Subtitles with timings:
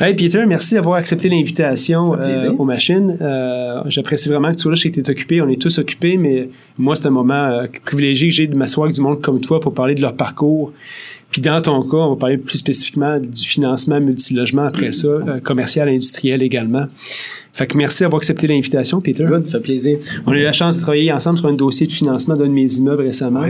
[0.00, 3.18] Hey Peter, merci d'avoir accepté l'invitation euh, aux machines.
[3.20, 4.76] Euh, J'apprécie vraiment que tu sois là.
[4.76, 6.48] Je sais que tu es occupé, on est tous occupés, mais
[6.78, 9.58] moi, c'est un moment euh, privilégié que j'ai de m'asseoir avec du monde comme toi
[9.58, 10.72] pour parler de leur parcours.
[11.32, 15.40] Puis dans ton cas, on va parler plus spécifiquement du financement multilogement après ça, euh,
[15.40, 16.86] commercial, industriel également.
[17.52, 19.24] Fait que merci d'avoir accepté l'invitation, Peter.
[19.24, 19.98] Good, ça fait plaisir.
[20.26, 22.52] On a eu la chance de travailler ensemble sur un dossier de financement d'un de
[22.52, 23.46] mes immeubles récemment.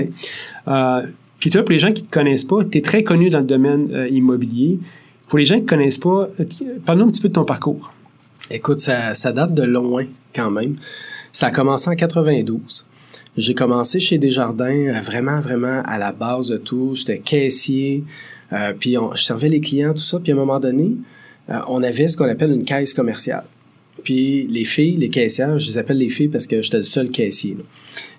[0.66, 1.02] Euh,
[1.40, 3.44] Peter, pour les gens qui ne te connaissent pas, tu es très connu dans le
[3.44, 4.78] domaine euh, immobilier.
[5.28, 6.28] Pour les gens qui ne connaissent pas,
[6.86, 7.92] parle-nous un petit peu de ton parcours.
[8.50, 10.76] Écoute, ça, ça, date de loin quand même.
[11.32, 12.86] Ça a commencé en 92.
[13.36, 16.94] J'ai commencé chez Desjardins euh, vraiment, vraiment à la base de tout.
[16.94, 18.04] J'étais caissier,
[18.52, 20.18] euh, puis on, je servais les clients, tout ça.
[20.18, 20.96] Puis à un moment donné,
[21.50, 23.44] euh, on avait ce qu'on appelle une caisse commerciale.
[24.02, 27.10] Puis les filles, les caissières, je les appelle les filles parce que j'étais le seul
[27.10, 27.56] caissier.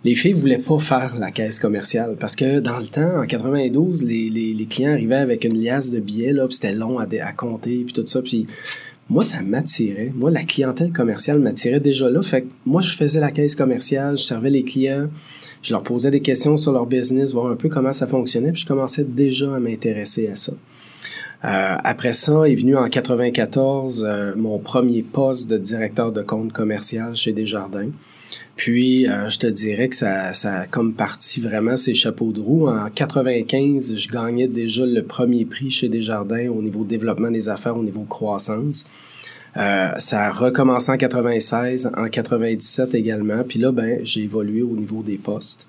[0.03, 4.03] Les filles voulaient pas faire la caisse commerciale parce que dans le temps, en 92,
[4.03, 7.05] les, les, les clients arrivaient avec une liasse de billets, là, puis c'était long à,
[7.21, 8.21] à compter, puis tout ça.
[8.21, 8.47] Puis
[9.09, 10.11] moi, ça m'attirait.
[10.15, 12.21] Moi, la clientèle commerciale m'attirait déjà là.
[12.21, 15.07] Fait que moi, je faisais la caisse commerciale, je servais les clients,
[15.63, 18.61] je leur posais des questions sur leur business, voir un peu comment ça fonctionnait, puis
[18.61, 20.53] je commençais déjà à m'intéresser à ça.
[21.45, 26.51] Euh, après ça est venu en 94 euh, mon premier poste de directeur de compte
[26.51, 27.91] commercial chez Desjardins.
[28.59, 32.41] Puis, euh, je te dirais que ça, ça a comme parti vraiment ses chapeaux de
[32.41, 32.67] roue.
[32.67, 37.77] En 95, je gagnais déjà le premier prix chez Desjardins au niveau développement des affaires,
[37.77, 38.85] au niveau croissance.
[39.55, 43.43] Euh, ça a recommencé en 96, en 97 également.
[43.47, 45.65] Puis là, ben, j'ai évolué au niveau des postes.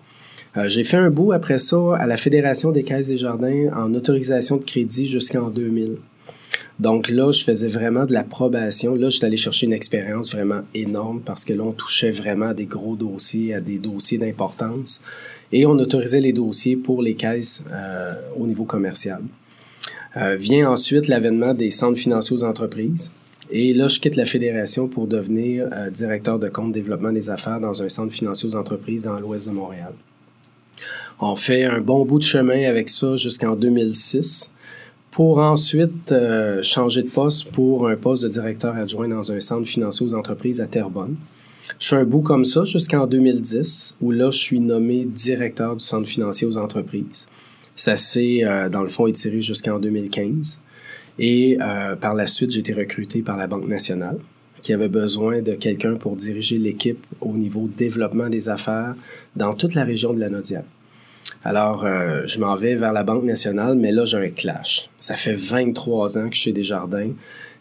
[0.57, 3.95] Euh, j'ai fait un bout après ça à la Fédération des caisses des jardins en
[3.95, 5.97] autorisation de crédit jusqu'en 2000.
[6.81, 8.95] Donc là, je faisais vraiment de l'approbation.
[8.95, 12.55] Là, j'étais allé chercher une expérience vraiment énorme parce que là, on touchait vraiment à
[12.55, 15.03] des gros dossiers, à des dossiers d'importance.
[15.53, 19.21] Et on autorisait les dossiers pour les caisses euh, au niveau commercial.
[20.17, 23.13] Euh, vient ensuite l'avènement des centres financiers aux entreprises.
[23.51, 27.61] Et là, je quitte la fédération pour devenir euh, directeur de compte développement des affaires
[27.61, 29.93] dans un centre financier aux entreprises dans l'ouest de Montréal.
[31.21, 34.53] On fait un bon bout de chemin avec ça jusqu'en 2006
[35.11, 39.67] pour ensuite euh, changer de poste pour un poste de directeur adjoint dans un centre
[39.67, 41.17] financier aux entreprises à Terrebonne.
[41.79, 45.85] Je fais un bout comme ça jusqu'en 2010, où là, je suis nommé directeur du
[45.85, 47.29] centre financier aux entreprises.
[47.77, 50.61] Ça s'est, euh, dans le fond, étiré jusqu'en 2015.
[51.19, 54.19] Et euh, par la suite, j'ai été recruté par la Banque nationale,
[54.63, 58.95] qui avait besoin de quelqu'un pour diriger l'équipe au niveau développement des affaires
[59.37, 60.65] dans toute la région de la Nodière.
[61.45, 64.91] Alors, euh, je m'en vais vers la Banque nationale, mais là, j'ai un clash.
[64.99, 67.13] Ça fait 23 ans que je suis Desjardins.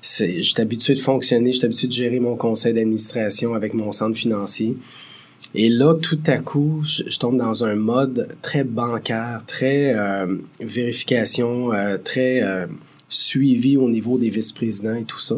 [0.02, 3.92] Je suis habitué de fonctionner, je suis habitué de gérer mon conseil d'administration avec mon
[3.92, 4.78] centre financier.
[5.56, 11.74] Et là, tout à coup, je, tombe dans un mode très bancaire, très euh, vérification,
[11.74, 12.42] euh, très
[13.10, 15.36] suivi au niveau des vice-présidents et tout ça.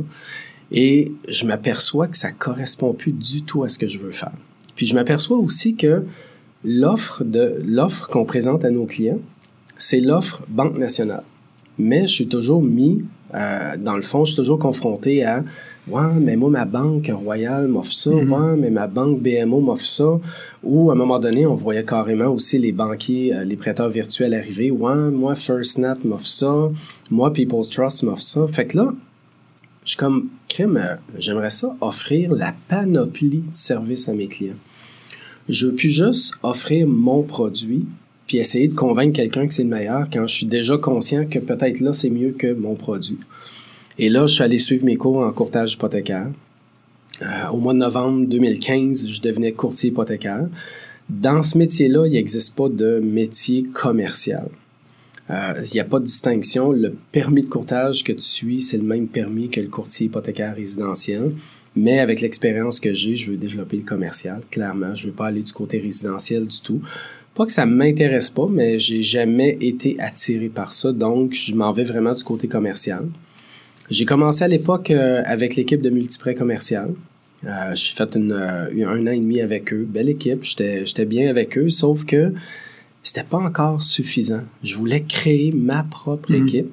[0.72, 4.32] Et je m'aperçois que ça correspond plus du tout à ce que je veux faire.
[4.76, 6.04] Puis je m'aperçois aussi que
[6.64, 9.20] l'offre de l'offre qu'on présente à nos clients,
[9.78, 11.24] c'est l'offre Banque nationale.
[11.78, 15.44] Mais je suis toujours mis, euh, dans le fond, je suis toujours confronté à
[15.88, 18.12] Ouais, mais moi, ma banque royale m'offre ça.
[18.12, 18.30] Mm-hmm.
[18.30, 20.20] Ouais, mais ma banque BMO m'offre ça.
[20.64, 24.34] Ou à un moment donné, on voyait carrément aussi les banquiers, euh, les prêteurs virtuels
[24.34, 24.70] arriver.
[24.70, 26.70] Ouais, moi, First Snap m'offre ça.
[27.10, 28.46] Moi, People's Trust m'offre ça.
[28.48, 28.94] Fait que là,
[29.84, 34.54] je suis comme, crème, euh, j'aimerais ça offrir la panoplie de services à mes clients.
[35.50, 37.86] Je veux plus juste offrir mon produit
[38.28, 41.40] puis essayer de convaincre quelqu'un que c'est le meilleur quand je suis déjà conscient que
[41.40, 43.18] peut-être là, c'est mieux que mon produit.
[43.98, 46.28] Et là, je suis allé suivre mes cours en courtage hypothécaire.
[47.22, 50.48] Euh, au mois de novembre 2015, je devenais courtier hypothécaire.
[51.10, 54.48] Dans ce métier-là, il n'existe pas de métier commercial.
[55.30, 56.72] Euh, il n'y a pas de distinction.
[56.72, 60.56] Le permis de courtage que tu suis, c'est le même permis que le courtier hypothécaire
[60.56, 61.32] résidentiel.
[61.76, 64.94] Mais avec l'expérience que j'ai, je veux développer le commercial, clairement.
[64.94, 66.82] Je veux pas aller du côté résidentiel du tout.
[67.34, 71.72] Pas que ça m'intéresse pas, mais j'ai jamais été attiré par ça, donc je m'en
[71.72, 73.06] vais vraiment du côté commercial.
[73.90, 76.90] J'ai commencé à l'époque euh, avec l'équipe de multiprêt commercial.
[77.46, 79.86] Euh, j'ai fait euh, un an et demi avec eux.
[79.88, 82.34] Belle équipe, j'étais bien avec eux, sauf que
[83.04, 84.42] c'était pas encore suffisant.
[84.64, 86.48] Je voulais créer ma propre mm.
[86.48, 86.72] équipe.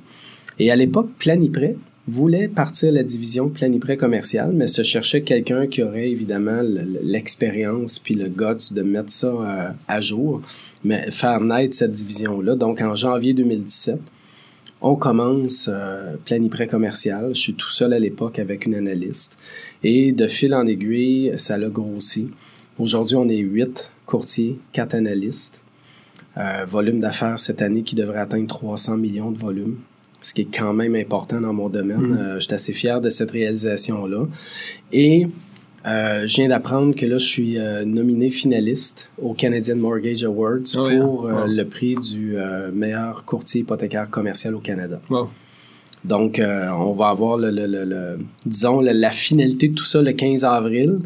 [0.59, 1.77] Et à l'époque, Planiprêt,
[2.09, 6.63] voulait partir la division planiprêt commercial, mais se cherchait quelqu'un qui aurait évidemment
[7.03, 10.41] l'expérience puis le guts de mettre ça euh, à jour,
[10.85, 12.57] mais faire naître cette division-là.
[12.57, 14.01] Donc en janvier 2017,
[14.81, 17.35] on commence euh, planiprêt commercial.
[17.35, 19.37] Je suis tout seul à l'époque avec une analyste.
[19.83, 22.29] Et de fil en aiguille, ça l'a grossi.
[22.79, 25.61] Aujourd'hui, on est huit courtiers, quatre analystes.
[26.39, 29.79] Euh, volume d'affaires cette année qui devrait atteindre 300 millions de volumes.
[30.21, 32.15] ce qui est quand même important dans mon domaine.
[32.15, 32.19] Mm-hmm.
[32.19, 34.27] Euh, je suis assez fier de cette réalisation-là.
[34.93, 35.27] Et
[35.87, 40.89] euh, je viens d'apprendre que là, je suis nominé finaliste au Canadian Mortgage Awards oh,
[41.01, 42.37] pour le prix du
[42.73, 45.01] meilleur courtier hypothécaire commercial au Canada.
[46.05, 50.99] Donc, on va avoir, le, disons, la finalité de tout ça le 15 avril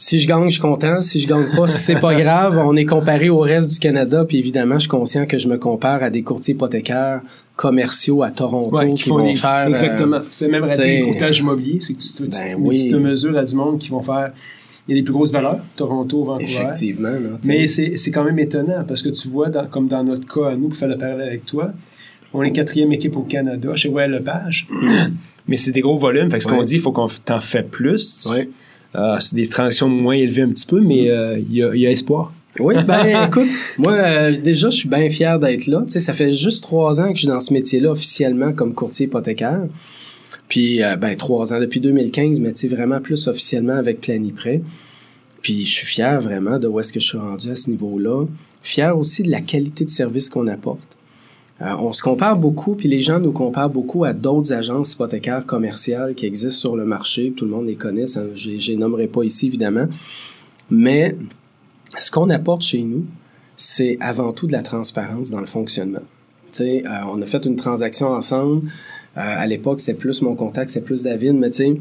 [0.00, 1.02] si je gagne, je suis content.
[1.02, 2.58] Si je gagne pas, c'est pas grave.
[2.64, 4.24] On est comparé au reste du Canada.
[4.26, 7.20] Puis évidemment, je suis conscient que je me compare à des courtiers hypothécaires
[7.54, 9.66] commerciaux à Toronto qui, vont faire...
[9.68, 10.16] Exactement.
[10.16, 11.80] Euh, c'est même raté courtage immobilier.
[11.80, 12.82] C'est que tu, tu, ben oui.
[12.82, 14.32] tu te mesures à du monde qui vont faire...
[14.88, 16.44] Il y a des plus grosses valeurs, Toronto, Vancouver.
[16.50, 17.12] Effectivement.
[17.44, 20.68] mais c'est quand même étonnant parce que tu vois, comme dans notre cas à nous,
[20.68, 21.72] pour faire le parallèle avec toi,
[22.32, 24.66] on est quatrième équipe au Canada chez Well Lepage.
[25.46, 26.30] mais c'est des gros volumes.
[26.30, 28.30] Fait que ce qu'on dit, il faut qu'on t'en fait plus.
[28.96, 32.32] Euh, c'est des transactions moins élevées un petit peu, mais euh, il y, a, espoir.
[32.58, 33.48] Oui, ben écoute,
[33.78, 35.82] moi euh, déjà je suis bien fier d'être là.
[35.86, 38.74] Tu sais, ça fait juste trois ans que je suis dans ce métier-là officiellement comme
[38.74, 39.62] courtier hypothécaire.
[40.48, 44.62] Puis ben trois ans depuis 2015, mais tu sais vraiment plus officiellement avec Planiprêt.
[45.42, 48.26] Puis je suis fier vraiment de où est-ce que je suis rendu à ce niveau-là.
[48.62, 50.96] Fier aussi de la qualité de service qu'on apporte.
[51.62, 55.44] Euh, on se compare beaucoup, puis les gens nous comparent beaucoup à d'autres agences hypothécaires
[55.44, 57.32] commerciales qui existent sur le marché.
[57.36, 59.86] Tout le monde les connaît, je ne les nommerai pas ici évidemment.
[60.70, 61.16] Mais
[61.98, 63.04] ce qu'on apporte chez nous,
[63.56, 66.02] c'est avant tout de la transparence dans le fonctionnement.
[66.60, 66.80] euh,
[67.12, 68.68] on a fait une transaction ensemble.
[69.16, 71.76] Euh, à l'époque, c'était plus mon contact, c'est plus David, mais tu sais,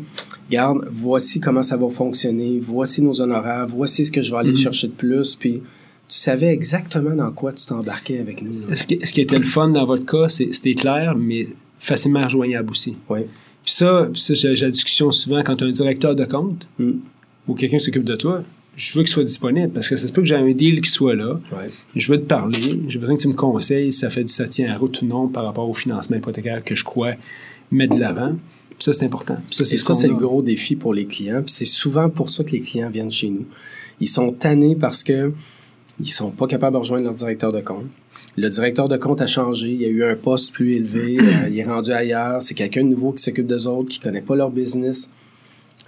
[0.49, 4.51] regarde, voici comment ça va fonctionner, voici nos honoraires, voici ce que je vais aller
[4.51, 4.61] mm-hmm.
[4.61, 5.61] chercher de plus, puis
[6.09, 8.75] tu savais exactement dans quoi tu t'embarquais avec nous.
[8.75, 11.47] Ce qui, ce qui, était le fun dans votre cas, c'était clair, mais
[11.77, 12.97] facilement rejoignable aussi.
[13.09, 13.19] Oui.
[13.63, 16.93] Puis ça, ça j'ai la discussion souvent quand tu as un directeur de compte hmm.
[17.47, 18.43] ou quelqu'un s'occupe de toi.
[18.75, 20.89] Je veux qu'il soit disponible parce que ça se peut que j'ai un deal qui
[20.89, 21.39] soit là.
[21.95, 22.81] Je veux te parler.
[22.87, 25.05] J'ai besoin que tu me conseilles si ça fait du ça tient à route ou
[25.05, 27.13] non par rapport au financement hypothécaire que je crois
[27.71, 28.35] mettre de l'avant.
[28.79, 29.37] Ça, c'est important.
[29.51, 31.41] ça, c'est ça, c'est le gros défi pour les clients.
[31.43, 33.45] Puis c'est souvent pour ça que les clients viennent chez nous.
[33.99, 35.33] Ils sont tannés parce que
[35.99, 37.85] ils sont pas capables de rejoindre leur directeur de compte.
[38.37, 41.49] Le directeur de compte a changé, il y a eu un poste plus élevé, euh,
[41.49, 44.35] il est rendu ailleurs, c'est quelqu'un de nouveau qui s'occupe d'eux autres, qui connaît pas
[44.35, 45.11] leur business.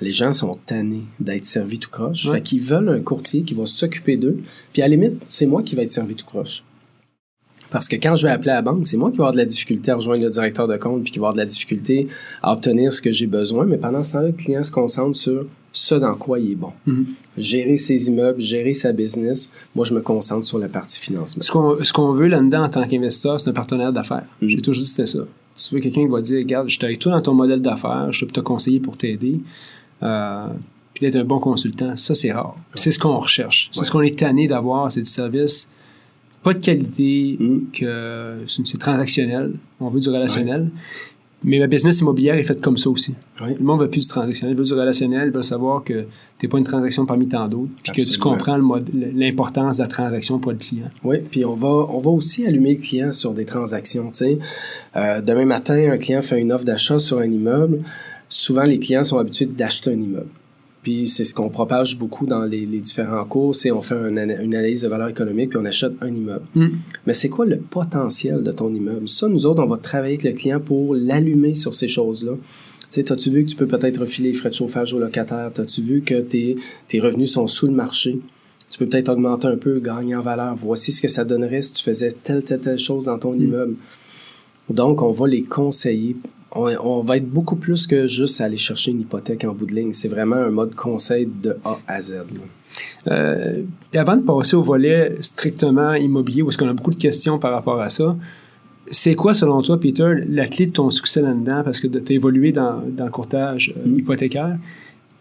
[0.02, 2.28] Les gens sont tannés d'être servis tout croche.
[2.30, 4.40] Fait qu'ils veulent un courtier qui va s'occuper d'eux.
[4.74, 6.64] Puis à la limite, c'est moi qui vais être servi tout croche.
[7.72, 9.38] Parce que quand je vais appeler à la banque, c'est moi qui vais avoir de
[9.38, 12.08] la difficulté à rejoindre le directeur de compte puis qui va avoir de la difficulté
[12.44, 13.66] à obtenir ce que j'ai besoin.
[13.66, 16.74] Mais pendant ce temps-là, le client se concentre sur ce dans quoi il est bon.
[16.86, 17.06] Mhm.
[17.38, 19.54] Gérer ses immeubles, gérer sa business.
[19.74, 21.42] Moi, je me concentre sur la partie financement.
[21.42, 24.26] Ce qu'on veut là-dedans en tant qu'investisseur, c'est un partenaire d'affaires.
[24.42, 24.50] Mhm.
[24.50, 25.22] J'ai toujours dit c'était ça.
[25.56, 28.12] Tu veux quelqu'un qui va dire, regarde, je suis avec toi dans ton modèle d'affaires,
[28.12, 29.40] je peux te conseiller pour t'aider.
[30.04, 30.48] Euh,
[30.94, 32.56] puis d'être un bon consultant, ça, c'est rare.
[32.74, 33.70] C'est ce qu'on recherche.
[33.72, 35.70] C'est ce qu'on est tanné d'avoir, c'est du service
[36.44, 37.68] pas de qualité, mhm.
[37.72, 39.54] que c'est transactionnel.
[39.80, 40.70] On veut du relationnel.
[41.44, 43.16] Mais ma business immobilière est faite comme ça aussi.
[43.40, 46.06] Le monde veut plus du transactionnel, il veut du relationnel, il veut savoir que
[46.38, 48.60] tu n'es pas une transaction parmi tant d'autres, puis que tu comprends
[48.94, 50.90] l'importance de la transaction pour le client.
[51.04, 54.12] Oui, puis on va, on va aussi allumer le client sur des transactions.
[54.96, 57.84] Euh, demain matin, un client fait une offre d'achat sur un immeuble.
[58.30, 60.30] Souvent, les clients sont habitués d'acheter un immeuble.
[60.84, 64.82] Puis c'est ce qu'on propage beaucoup dans les, différents cours, c'est on fait une, analyse
[64.82, 66.46] de valeur économique puis on achète un immeuble.
[66.56, 66.68] Mm.
[67.06, 69.08] Mais c'est quoi le potentiel de ton immeuble?
[69.08, 72.34] Ça, nous autres, on va travailler avec le client pour l'allumer sur ces choses-là.
[72.90, 75.52] Tu sais, as-tu vu que tu peux peut-être refiler les frais de chauffage aux locataires?
[75.56, 76.58] As-tu vu que tes,
[76.88, 78.20] tes revenus sont sous le marché?
[78.70, 80.56] Tu peux peut-être augmenter un peu, gagner en valeur.
[80.56, 83.42] Voici ce que ça donnerait si tu faisais telle, telle, telle chose dans ton mm.
[83.42, 83.76] immeuble.
[84.70, 86.16] Donc, on va les conseiller
[86.54, 89.94] on, va être beaucoup plus que juste aller chercher une hypothèque en bout de ligne.
[89.94, 92.24] C'est vraiment un mode conseil de A à Z.
[93.08, 93.62] Euh,
[93.94, 97.80] avant de passer au volet strictement immobilier, parce qu'on a beaucoup de questions par rapport
[97.80, 98.16] à ça,
[98.90, 101.62] c'est quoi, selon toi, Peter, la clé de ton succès là-dedans?
[101.64, 104.00] Parce que tu as évolué dans, le courtage euh, mm.
[104.00, 104.58] hypothécaire.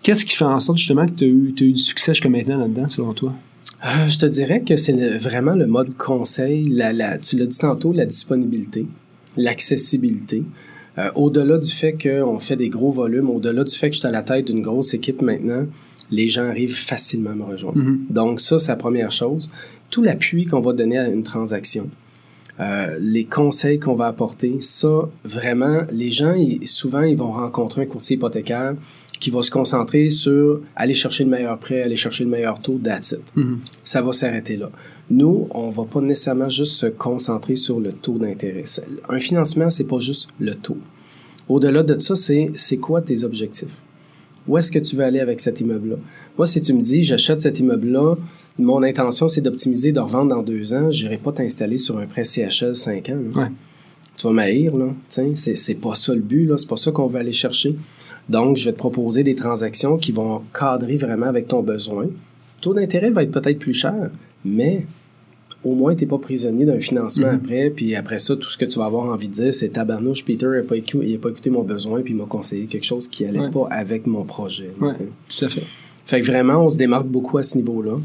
[0.03, 2.89] Qu'est-ce qui fait en sorte justement que tu as, eu, du succès jusqu'à maintenant là-dedans,
[2.89, 3.35] selon toi?
[3.85, 6.69] Euh, je te dirais que c'est vraiment le mode conseil.
[6.69, 8.87] La, tu l'as dit tantôt, la disponibilité,
[9.37, 10.43] l'accessibilité.
[10.99, 14.09] Euh, au-delà du fait qu'on fait des gros volumes, au-delà du fait que je suis
[14.09, 15.67] à la tête d'une grosse équipe maintenant,
[16.11, 17.79] les gens arrivent facilement à me rejoindre.
[17.79, 17.99] Mm-hmm.
[18.11, 19.51] Donc ça, c'est la première chose.
[19.91, 21.89] Tout l'appui qu'on va donner à une transaction,
[22.59, 27.87] euh, les conseils qu'on va apporter, ça, vraiment, les gens, souvent, ils vont rencontrer un
[27.87, 28.75] courtier hypothécaire
[29.19, 32.81] qui va se concentrer sur aller chercher le meilleur prêt, aller chercher le meilleur taux,
[32.83, 33.21] that's it.
[33.37, 33.57] Mm-hmm.
[33.85, 34.71] Ça va s'arrêter là.
[35.11, 38.65] Nous, on va pas nécessairement juste se concentrer sur le taux d'intérêt.
[39.09, 40.79] Un financement, c'est pas juste le taux.
[41.49, 43.75] Au-delà de ça, c'est quoi tes objectifs?
[44.47, 45.97] Où est-ce que tu veux aller avec cet immeuble-là?
[46.39, 48.15] Moi, si tu me dis, j'achète cet immeuble-là,
[48.59, 52.07] mon intention, c'est d'optimiser, de revendre dans deux ans, je n'irai pas t'installer sur un
[52.07, 53.49] prêt CHL 5 ans.
[54.17, 54.87] tu vas m'haïr, là.
[55.09, 56.57] C'est pas ça le but, là.
[56.57, 57.75] C'est pas ça qu'on veut aller chercher.
[58.29, 62.05] Donc, je vais te proposer des transactions qui vont cadrer vraiment avec ton besoin.
[62.05, 64.11] Le taux d'intérêt va être peut-être plus cher,
[64.45, 64.87] mais
[65.65, 67.37] au moins, tu n'es pas prisonnier d'un financement mm-hmm.
[67.37, 67.71] après.
[67.71, 70.47] Puis après ça, tout ce que tu vas avoir envie de dire, c'est tabarnouche, Peter
[70.47, 73.51] n'a pas, écouté, pas écouté mon besoin, puis il m'a conseillé quelque chose qui n'allait
[73.51, 74.71] pas avec mon projet.
[74.79, 75.67] tout à fait.
[76.07, 77.99] Fait que vraiment, on se démarque beaucoup à ce niveau-là.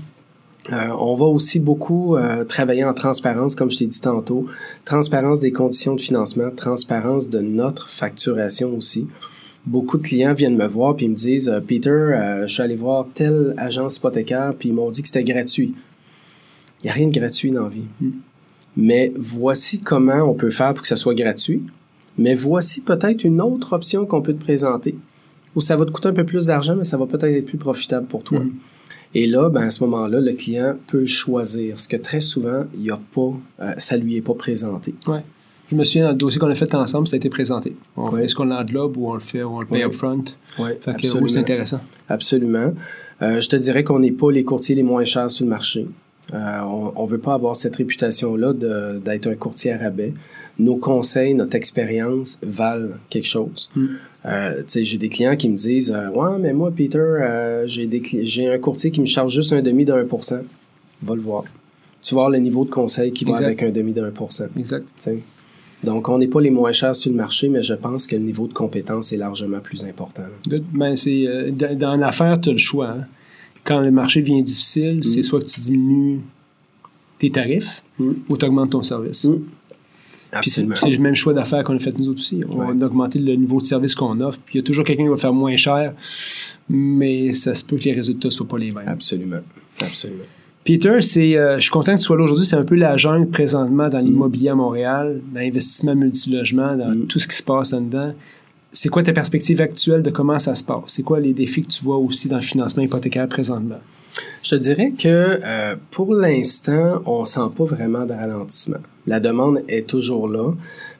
[0.71, 4.47] Euh, on va aussi beaucoup euh, travailler en transparence, comme je t'ai dit tantôt.
[4.83, 9.07] Transparence des conditions de financement, transparence de notre facturation aussi.
[9.65, 13.07] Beaucoup de clients viennent me voir puis me disent euh, Peter, je suis allé voir
[13.13, 15.75] telle agence hypothécaire puis ils m'ont dit que c'était gratuit.
[16.85, 17.81] Il n'y a rien de gratuit dans la vie.
[17.99, 18.11] Hmm.
[18.77, 21.63] Mais voici comment on peut faire pour que ça soit gratuit.
[22.19, 24.95] Mais voici peut-être une autre option qu'on peut te présenter
[25.55, 27.57] où ça va te coûter un peu plus d'argent, mais ça va peut-être être plus
[27.57, 28.39] profitable pour toi.
[28.39, 28.51] Hmm.
[29.15, 32.91] Et là, ben, à ce moment-là, le client peut choisir, ce que très souvent, il
[32.91, 34.93] a pas, euh, ça lui est pas présenté.
[35.07, 35.23] Ouais.
[35.71, 37.75] Je me souviens, dans le dossier qu'on a fait ensemble, ça a été présenté.
[37.97, 40.25] On fait ce qu'on l'englobe ou on le fait ou on le paye upfront.
[40.59, 41.79] Oui, c'est intéressant.
[42.07, 42.73] Absolument.
[43.23, 45.87] Euh, je te dirais qu'on n'est pas les courtiers les moins chers sur le marché.
[46.33, 46.61] Euh,
[46.95, 48.53] on ne veut pas avoir cette réputation-là
[49.03, 50.13] d'être un courtier à rabais.
[50.57, 53.69] Nos conseils, notre expérience valent quelque chose.
[53.75, 53.87] Hmm.
[54.25, 58.57] Euh, j'ai des clients qui me disent euh, Ouais, mais moi, Peter, euh, j'ai un
[58.57, 60.41] courtier qui me charge juste un demi d'un pour cent.
[61.03, 61.43] Va le voir.
[62.01, 64.45] Tu vas voir le niveau de conseil qui va avec un demi d'un pour cent.
[64.57, 64.85] Exact.
[65.83, 68.23] Donc, on n'est pas les moins chers sur le marché, mais je pense que le
[68.23, 70.23] niveau de compétence est largement plus important.
[70.73, 72.89] Ben, c'est, dans l'affaire, tu as le choix.
[72.89, 73.05] Hein.
[73.65, 75.23] Quand le marché devient difficile, c'est mm.
[75.23, 76.21] soit que tu diminues
[77.19, 78.11] tes tarifs mm.
[78.29, 79.25] ou tu augmentes ton service.
[79.25, 79.41] Mm.
[80.43, 82.41] C'est le même choix d'affaires qu'on a fait nous autres aussi.
[82.49, 84.39] On a augmenté le niveau de service qu'on offre.
[84.45, 85.93] Puis il y a toujours quelqu'un qui va faire moins cher,
[86.69, 88.87] mais ça se peut que les résultats ne soient pas les mêmes.
[88.87, 89.41] Absolument.
[89.81, 90.23] Absolument.
[90.65, 92.45] Peter, c'est, euh, je suis content que tu sois là aujourd'hui.
[92.45, 97.19] C'est un peu la jungle présentement dans l'immobilier à Montréal, dans l'investissement multilogement, dans tout
[97.19, 98.13] ce qui se passe là-dedans.
[98.75, 100.83] C'est quoi ta perspective actuelle de comment ça se passe?
[100.87, 103.79] C'est quoi les défis que tu vois aussi dans le financement hypothécaire présentement?
[104.43, 108.79] Je dirais que euh, pour l'instant, on sent pas vraiment de ralentissement.
[109.07, 110.51] La demande est toujours là.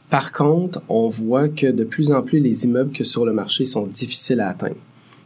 [0.10, 3.66] Par contre, on voit que de plus en plus les immeubles que sur le marché
[3.66, 4.78] sont difficiles à atteindre.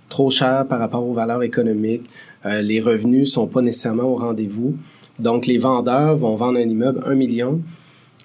[0.09, 2.09] Trop chers par rapport aux valeurs économiques.
[2.47, 4.75] Euh, les revenus sont pas nécessairement au rendez-vous.
[5.19, 7.61] Donc, les vendeurs vont vendre un immeuble 1 million,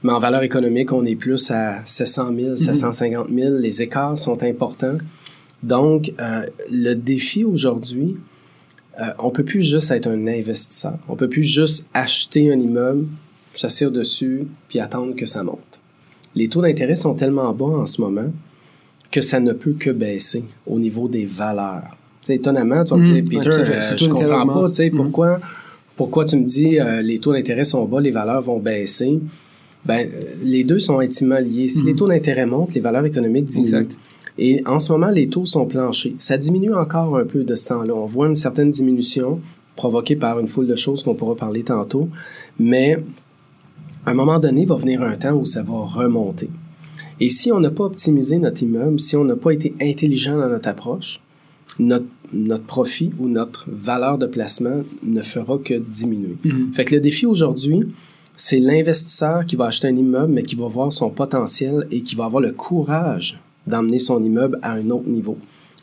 [0.05, 3.55] mais en valeur économique, on est plus à 700 000, 750 000.
[3.57, 4.99] Les écarts sont importants.
[5.63, 8.17] Donc, euh, le défi aujourd'hui,
[9.01, 10.99] euh, on peut plus juste être un investisseur.
[11.09, 13.07] On peut plus juste acheter un immeuble,
[13.55, 15.81] s'asseoir dessus, puis attendre que ça monte.
[16.35, 18.31] Les taux d'intérêt sont tellement bas en ce moment
[19.11, 21.97] que ça ne peut que baisser au niveau des valeurs.
[22.21, 24.97] T'sais, étonnamment, tu vas me dire, mmh, Peter, euh, je comprends pas, tu sais, mmh.
[24.97, 25.41] pourquoi,
[25.97, 29.19] pourquoi tu me dis euh, les taux d'intérêt sont bas, les valeurs vont baisser?
[29.87, 30.09] Ben,
[30.43, 31.69] les deux sont intimement liés.
[31.69, 31.87] Si mmh.
[31.87, 33.89] les taux d'intérêt montent, les valeurs économiques diminuent.
[34.39, 36.15] Et en ce moment, les taux sont planchés.
[36.19, 37.95] Ça diminue encore un peu de ce temps-là.
[37.95, 39.41] On voit une certaine diminution
[39.77, 42.09] provoquée par une foule de choses qu'on pourra parler tantôt.
[42.59, 42.99] Mais
[44.07, 46.49] à un moment donné, il va venir un temps où ça va remonter.
[47.21, 50.49] Et si on n'a pas optimisé notre immeuble, si on n'a pas été intelligent dans
[50.49, 51.21] notre approche,
[51.79, 56.37] notre, notre, profit ou notre valeur de placement ne fera que diminuer.
[56.45, 56.73] Mm-hmm.
[56.73, 57.85] Fait que le défi aujourd'hui,
[58.37, 62.15] c'est l'investisseur qui va acheter un immeuble, mais qui va voir son potentiel et qui
[62.15, 65.39] va avoir le courage d'emmener son immeuble à un autre niveau,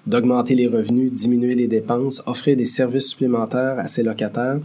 [0.06, 4.60] d'augmenter les revenus, diminuer les dépenses, offrir des services supplémentaires à ses locataires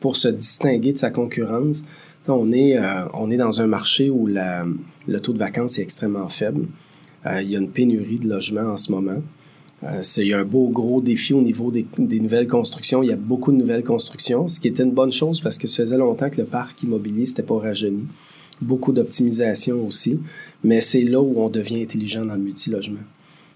[0.00, 1.84] pour se distinguer de sa concurrence.
[2.28, 6.28] On est, euh, on est dans un marché où le taux de vacances est extrêmement
[6.28, 6.66] faible.
[7.26, 9.22] Euh, il y a une pénurie de logements en ce moment.
[9.84, 13.02] Euh, c'est, il y a un beau gros défi au niveau des, des, nouvelles constructions.
[13.02, 15.66] Il y a beaucoup de nouvelles constructions, ce qui était une bonne chose parce que
[15.66, 18.04] ça faisait longtemps que le parc immobilier s'était pas rajeuni.
[18.60, 20.18] Beaucoup d'optimisation aussi.
[20.64, 23.00] Mais c'est là où on devient intelligent dans le multilogement.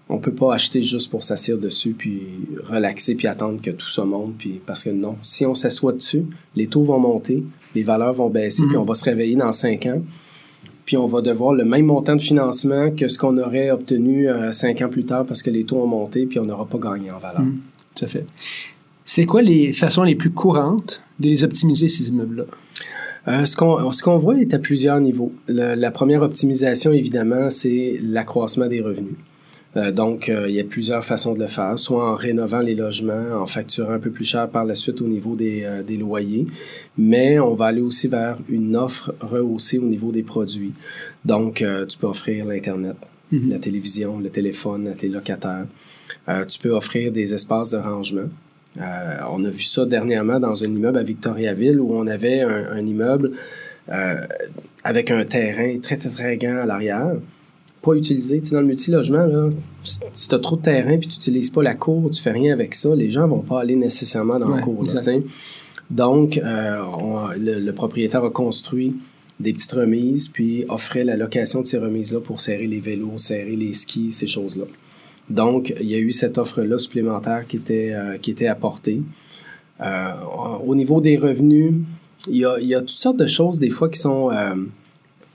[0.09, 2.21] On peut pas acheter juste pour s'asseoir dessus, puis
[2.65, 4.35] relaxer, puis attendre que tout ça monte.
[4.37, 6.25] Puis, parce que non, si on s'assoit dessus,
[6.55, 8.81] les taux vont monter, les valeurs vont baisser, puis mhm.
[8.81, 10.01] on va se réveiller dans cinq ans.
[10.85, 14.51] Puis on va devoir le même montant de financement que ce qu'on aurait obtenu euh,
[14.51, 17.11] cinq ans plus tard parce que les taux ont monté, puis on n'aura pas gagné
[17.11, 17.41] en valeur.
[17.41, 17.59] Mhm.
[17.95, 18.25] tout à fait.
[19.05, 22.45] C'est quoi les façons les plus courantes de les optimiser, ces immeubles-là?
[23.27, 25.31] Euh, ce qu'on ce qu'on voit est à plusieurs niveaux.
[25.47, 29.13] la première optimisation, évidemment, c'est l'accroissement des revenus.
[29.77, 32.75] Euh, donc, euh, il y a plusieurs façons de le faire, soit en rénovant les
[32.75, 36.45] logements, en facturant un peu plus cher par la suite au niveau des, des loyers,
[36.97, 40.73] mais on va aller aussi vers une offre rehaussée au niveau des produits.
[41.23, 42.95] Donc, tu peux offrir l'Internet,
[43.31, 43.49] mm-hmm.
[43.49, 45.67] la télévision, le téléphone à tes locataires.
[46.47, 48.29] tu peux offrir des espaces de rangement.
[48.79, 52.85] Euh, on a vu ça dernièrement dans un immeuble à Victoriaville où on avait un,
[52.85, 53.33] immeuble
[54.83, 57.15] avec un terrain très, très, très grand à l'arrière,
[57.81, 58.41] pas utilisé.
[58.51, 59.49] dans le multilogement, là,
[59.83, 62.53] si tu as trop de terrain puis tu n'utilises pas la cour, tu fais rien
[62.53, 64.85] avec ça, les gens vont pas aller nécessairement dans la cour.
[65.89, 66.85] Donc, euh,
[67.37, 68.95] le, propriétaire a construit
[69.39, 73.55] des petites remises, puis offrait la location de ces remises-là pour serrer les vélos, serrer
[73.55, 74.65] les skis, ces choses-là.
[75.29, 79.01] Donc, il y a eu cette offre-là supplémentaire qui était, euh, qui était apportée.
[79.81, 80.11] Euh,
[80.63, 81.73] au niveau des revenus,
[82.27, 84.29] il y, a, il y, a, toutes sortes de choses des fois qui sont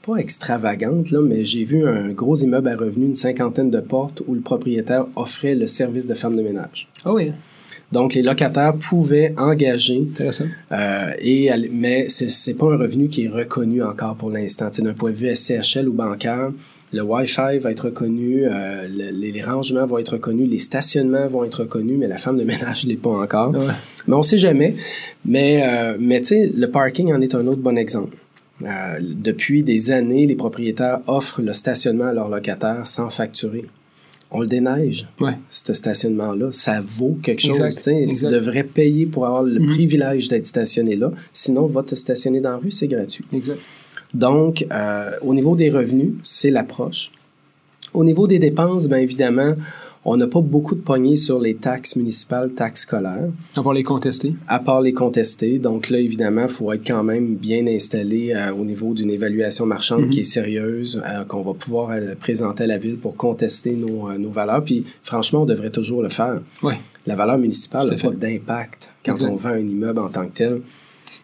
[0.06, 4.22] pas extravagante, là, mais j'ai vu un gros immeuble à revenus, une cinquantaine de portes,
[4.26, 6.88] où le propriétaire offrait le service de femme de ménage.
[7.04, 7.32] Ah oui.
[7.92, 9.98] Donc, les locataires pouvaient engager.
[10.10, 10.46] Intéressant.
[10.72, 14.70] Euh, et, mais c'est pas un revenu qui est reconnu encore pour l'instant.
[14.76, 16.50] D'un point de vue SCHL ou bancaire,
[16.92, 21.60] le Wi-Fi va être reconnu, euh, les, rangements vont être reconnus, les stationnements vont être
[21.60, 23.52] reconnus, mais la femme de ménage ne l'est pas encore.
[24.06, 24.76] Mais on sait jamais.
[25.24, 28.16] Mais, euh, mais tu sais, le parking en est un autre bon exemple.
[28.64, 33.66] Euh, depuis des années, les propriétaires offrent le stationnement à leurs locataires sans facturer.
[34.30, 35.34] On le déneige, ouais.
[35.50, 36.50] ce stationnement-là.
[36.50, 37.80] Ça vaut quelque chose.
[37.80, 39.66] Tu devrais payer pour avoir le mhm.
[39.66, 41.12] privilège d'être stationné là.
[41.32, 43.24] Sinon, va te stationner dans la rue, c'est gratuit.
[44.14, 47.12] Donc, euh, au niveau des revenus, c'est l'approche.
[47.94, 49.54] Au niveau des dépenses, bien évidemment,
[50.08, 53.28] on n'a pas beaucoup de poignées sur les taxes municipales, taxes scolaires.
[53.56, 54.34] À part les contester.
[54.46, 55.58] À part les contester.
[55.58, 59.66] Donc là, évidemment, il faut être quand même bien installé euh, au niveau d'une évaluation
[59.66, 60.10] marchande mhm.
[60.10, 64.16] qui est sérieuse, euh, qu'on va pouvoir euh, présenter à la ville pour contester nos,
[64.16, 64.62] nos, valeurs.
[64.62, 66.38] Puis franchement, on devrait toujours le faire.
[66.62, 66.78] Ouais.
[67.04, 70.60] La valeur municipale n'a pas d'impact quand on vend un immeuble en tant que tel.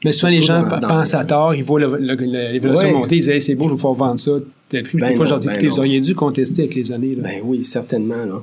[0.04, 3.66] Mais souvent, les gens pensent à tort, ils voient l'évaluation monter, ils disent c'est beau,
[3.66, 4.32] je vais pouvoir vendre ça.
[4.70, 4.98] Prix.
[4.98, 7.14] Ben fois, je dis ben vous auriez dû contester avec les années.
[7.14, 8.24] Ben oui, certainement.
[8.24, 8.42] Là.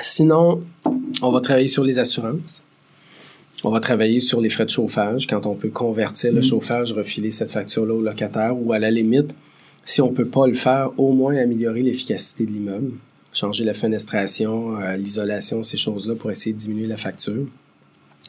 [0.00, 0.62] Sinon,
[1.22, 2.62] on va travailler sur les assurances.
[3.64, 6.44] On va travailler sur les frais de chauffage quand on peut convertir le mm.
[6.44, 9.34] chauffage, refiler cette facture-là au locataire ou à la limite,
[9.84, 12.92] si on ne peut pas le faire, au moins améliorer l'efficacité de l'immeuble,
[13.32, 17.46] changer la fenestration, euh, l'isolation, ces choses-là pour essayer de diminuer la facture.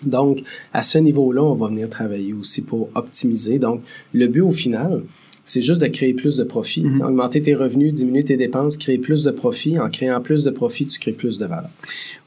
[0.01, 0.41] Donc,
[0.73, 3.59] à ce niveau-là, on va venir travailler aussi pour optimiser.
[3.59, 5.03] Donc, le but au final,
[5.49, 6.83] c'est juste de créer plus de profit.
[6.83, 7.01] Mhm.
[7.01, 9.79] Augmenter tes revenus, diminuer tes dépenses, créer plus de profit.
[9.79, 11.71] En créant plus de profit, tu crées plus de valeur.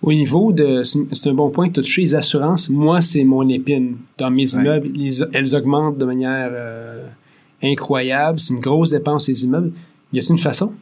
[0.03, 3.23] Au niveau de, c'est un bon point que tu as touché, les assurances, moi, c'est
[3.23, 3.97] mon épine.
[4.19, 4.91] Dans mes immeubles,
[5.33, 7.07] elles augmentent de manière euh,
[7.63, 8.41] incroyable.
[8.41, 9.71] C'est une grosse dépense, les immeubles.
[10.13, 10.73] Y a-t-il une façon?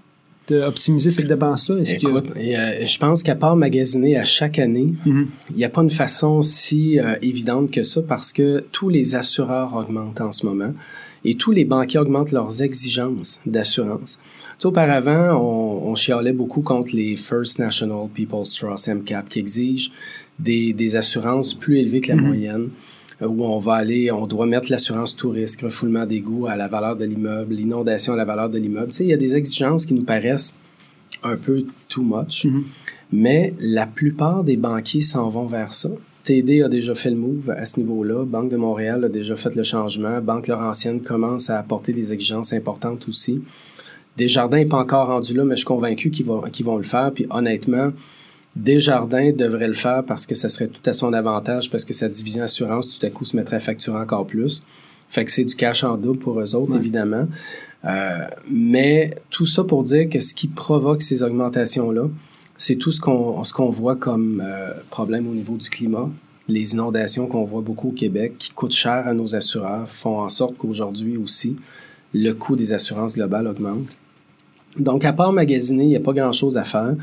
[0.48, 1.76] d'optimiser cette dépense-là?
[1.88, 5.28] Écoute, euh, je pense qu'à part magasiner à chaque année, mhm.
[5.50, 9.14] il n'y a pas une façon si euh, évidente que ça parce que tous les
[9.14, 10.72] assureurs augmentent en ce moment
[11.24, 14.18] et tous les banquiers augmentent leurs exigences d'assurance.
[14.58, 19.90] Tu auparavant, on, on, chialait beaucoup contre les First National People's Trust MCAP qui exigent
[20.38, 22.26] des, des assurances plus élevées que la mhm.
[22.26, 22.68] moyenne
[23.22, 26.68] euh, où on va aller, on doit mettre l'assurance tout risque, refoulement d'égouts à la
[26.68, 28.88] valeur de l'immeuble, l'inondation à la valeur de l'immeuble.
[28.88, 30.58] Tu sais, il y a des exigences qui nous paraissent
[31.22, 32.64] un peu too much, mhm.
[33.12, 35.90] mais la plupart des banquiers s'en vont vers ça.
[36.24, 38.24] TD a déjà fait le move à ce niveau-là.
[38.24, 40.20] Banque de Montréal a déjà fait le changement.
[40.20, 43.42] Banque Laurentienne commence à apporter des exigences importantes aussi.
[44.16, 47.10] Desjardins n'est pas encore rendu là, mais je suis convaincu qu'ils vont, vont le faire.
[47.12, 47.92] Puis honnêtement,
[48.56, 52.08] Desjardins devrait le faire parce que ça serait tout à son avantage, parce que sa
[52.08, 54.64] division assurance, tout à coup, se mettrait à facturer encore plus.
[55.08, 57.26] Fait que c'est du cash en double pour eux autres, évidemment.
[57.84, 62.08] Euh, mais tout ça pour dire que ce qui provoque ces augmentations-là,
[62.60, 66.10] c'est tout ce qu'on ce qu'on voit comme euh, problème au niveau du climat.
[66.46, 70.28] Les inondations qu'on voit beaucoup au Québec, qui coûtent cher à nos assureurs, font en
[70.28, 71.56] sorte qu'aujourd'hui aussi,
[72.12, 73.88] le coût des assurances globales augmente.
[74.76, 76.96] Donc, à part magasiner, il n'y a pas grand-chose à faire.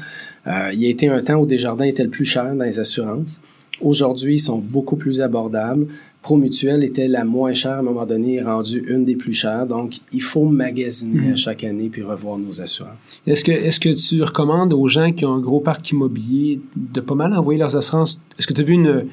[0.46, 2.80] Euh, il y a été un temps où Desjardins étaient le plus cher dans les
[2.80, 3.42] assurances.
[3.82, 5.88] Aujourd'hui, ils sont beaucoup plus abordables.
[6.28, 9.66] Promutuelle était la moins chère à un moment donné, rendue une des plus chères.
[9.66, 11.38] Donc, il faut magasiner à mm.
[11.38, 13.22] chaque année puis revoir nos assurances.
[13.26, 17.00] Est-ce que, est-ce que tu recommandes aux gens qui ont un gros parc immobilier de
[17.00, 18.22] pas mal envoyer leurs assurances?
[18.38, 19.06] Est-ce que tu as vu une,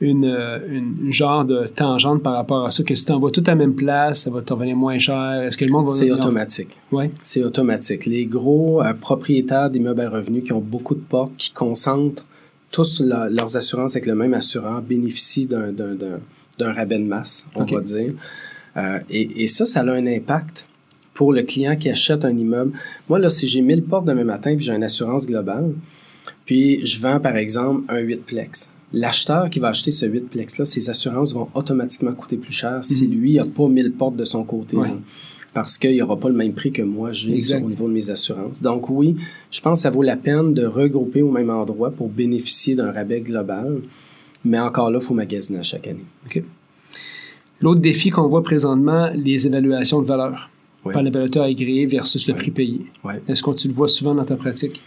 [0.00, 3.56] une, genre de tangente par rapport à ça, que si tu envoies tout à la
[3.56, 5.42] même place, ça va te revenir moins cher?
[5.42, 5.94] Est-ce que le monde va...
[5.94, 6.70] C'est automatique.
[6.90, 7.10] Oui.
[7.22, 8.06] C'est automatique.
[8.06, 12.24] Les gros euh, propriétaires d'immeubles à revenus qui ont beaucoup de portes, qui concentrent
[12.70, 15.70] tous leurs assurances avec le même assureur, bénéficient d'un
[16.58, 18.12] d'un rabais de masse, on va dire.
[18.76, 20.66] Euh, et, ça, ça a un impact
[21.14, 22.72] pour le client qui achète un immeuble.
[23.08, 25.72] Moi, là, si j'ai 1000 portes demain matin puis j'ai une assurance globale,
[26.46, 28.70] puis je vends, par exemple, un 8plex.
[28.94, 33.14] L'acheteur qui va acheter ce 8plex-là, ses assurances vont automatiquement coûter plus cher si mhm.
[33.14, 34.76] lui n'a pas 1000 portes de son côté.
[35.54, 38.10] parce qu'il n'y aura pas le même prix que moi j'ai au niveau de mes
[38.10, 38.62] assurances.
[38.62, 39.16] Donc oui,
[39.50, 42.90] je pense que ça vaut la peine de regrouper au même endroit pour bénéficier d'un
[42.90, 43.80] rabais global.
[44.44, 46.04] Mais encore là, il faut magasiner à chaque année.
[46.26, 46.42] OK.
[47.60, 50.50] L'autre défi qu'on voit présentement, les évaluations de valeur
[50.90, 52.80] par l'évaluateur agréé versus le prix payé.
[53.28, 54.80] Est-ce que tu le vois souvent dans ta pratique?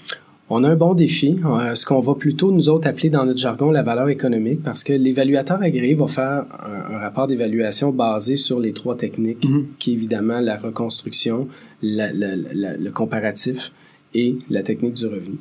[0.47, 3.39] On a un bon défi, euh, ce qu'on va plutôt nous autres appeler dans notre
[3.39, 6.45] jargon la valeur économique, parce que l'évaluateur agréé va faire
[6.91, 9.63] un, rapport d'évaluation basé sur les trois techniques, mm-hmm.
[9.79, 11.47] qui est évidemment la reconstruction,
[11.81, 13.71] le comparatif
[14.13, 15.37] et la technique du revenu.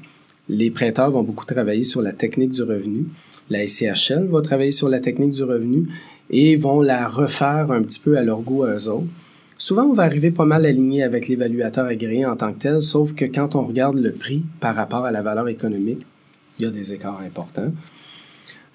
[0.48, 3.04] Les prêteurs vont beaucoup travailler sur la technique du revenu.
[3.50, 5.88] La SCHL va travailler sur la technique du revenu
[6.30, 9.06] et vont la refaire un petit peu à leur goût à eux autres.
[9.56, 13.14] Souvent, on va arriver pas mal aligné avec l'évaluateur agréé en tant que tel, sauf
[13.14, 16.04] que quand on regarde le prix par rapport à la valeur économique,
[16.58, 17.72] il y a des écarts importants.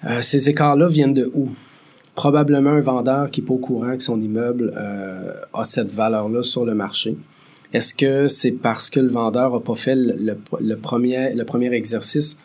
[0.06, 1.50] Euh, ces écarts-là viennent de où?
[2.14, 6.42] Probablement un vendeur qui n'est pas au courant que son immeuble euh, a cette valeur-là
[6.42, 7.16] sur le marché.
[7.72, 10.34] Est-ce que c'est parce que le vendeur n'a pas fait le,
[10.74, 12.38] premier, le premier exercice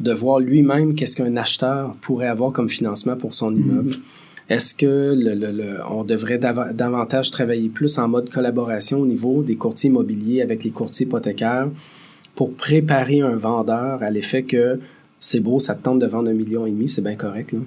[0.00, 3.90] de voir lui-même qu'est-ce qu'un acheteur pourrait avoir comme financement pour son immeuble?
[3.90, 4.00] Mm-hmm.
[4.48, 9.90] Est-ce que le, on devrait davantage travailler plus en mode collaboration au niveau des courtiers
[9.90, 11.68] immobiliers avec les courtiers hypothécaires
[12.36, 14.78] pour préparer un vendeur à l'effet que
[15.18, 17.58] c'est beau, ça te tente de vendre un million et demi, c'est bien correct, là,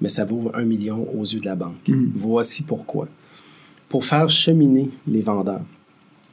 [0.00, 1.74] mais ça vaut un million aux yeux de la banque.
[1.86, 2.10] Mm-hmm.
[2.14, 3.06] Voici pourquoi.
[3.88, 5.62] Pour faire cheminer les vendeurs.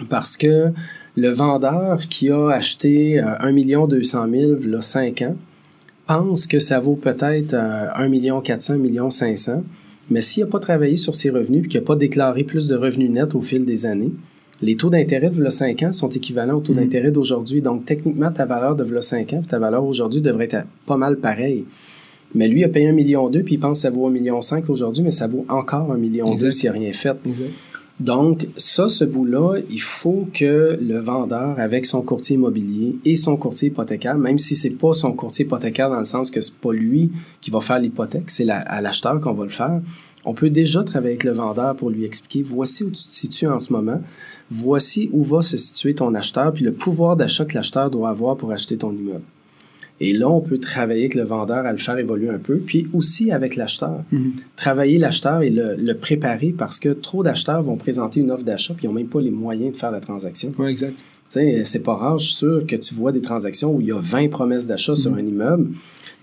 [0.09, 0.71] Parce que
[1.15, 3.53] le vendeur qui a acheté 1
[3.87, 5.35] 200 000 là, 5 ans,
[6.07, 9.63] pense que ça vaut peut-être 1 million 400, 1 million 500,
[10.09, 12.75] mais s'il n'a pas travaillé sur ses revenus et qu'il n'a pas déclaré plus de
[12.75, 14.11] revenus nets au fil des années,
[14.61, 16.77] les taux d'intérêt de 5 ans sont équivalents aux taux mm-hmm.
[16.77, 17.61] d'intérêt d'aujourd'hui.
[17.61, 21.65] Donc, techniquement, ta valeur de 5 ans ta valeur aujourd'hui devrait être pas mal pareille.
[22.33, 24.41] Mais lui a payé 1 million 2 puis il pense que ça vaut 1 million
[24.41, 27.15] 5 aujourd'hui, mais ça vaut encore 1 million 2 s'il n'y a rien fait.
[27.99, 33.37] Donc, ça, ce bout-là, il faut que le vendeur, avec son courtier immobilier et son
[33.37, 36.73] courtier hypothécaire, même si c'est pas son courtier hypothécaire dans le sens que c'est pas
[36.73, 39.81] lui qui va faire l'hypothèque, c'est à l'acheteur qu'on va le faire,
[40.25, 43.47] on peut déjà travailler avec le vendeur pour lui expliquer, voici où tu te situes
[43.47, 44.01] en ce moment,
[44.51, 48.35] voici où va se situer ton acheteur, puis le pouvoir d'achat que l'acheteur doit avoir
[48.35, 49.23] pour acheter ton immeuble.
[50.01, 52.87] Et là, on peut travailler avec le vendeur à le faire évoluer un peu, puis
[52.93, 54.03] aussi avec l'acheteur.
[54.11, 54.33] Mhm.
[54.55, 58.85] Travailler l'acheteur et le, préparer parce que trop d'acheteurs vont présenter une offre d'achat puis
[58.85, 60.51] ils n'ont même pas les moyens de faire la transaction.
[60.57, 60.93] Oui, exact.
[60.93, 63.87] Tu sais, c'est pas rare, je suis sûr que tu vois des transactions où il
[63.87, 65.17] y a 20 promesses d'achat sur mhm.
[65.17, 65.67] un immeuble,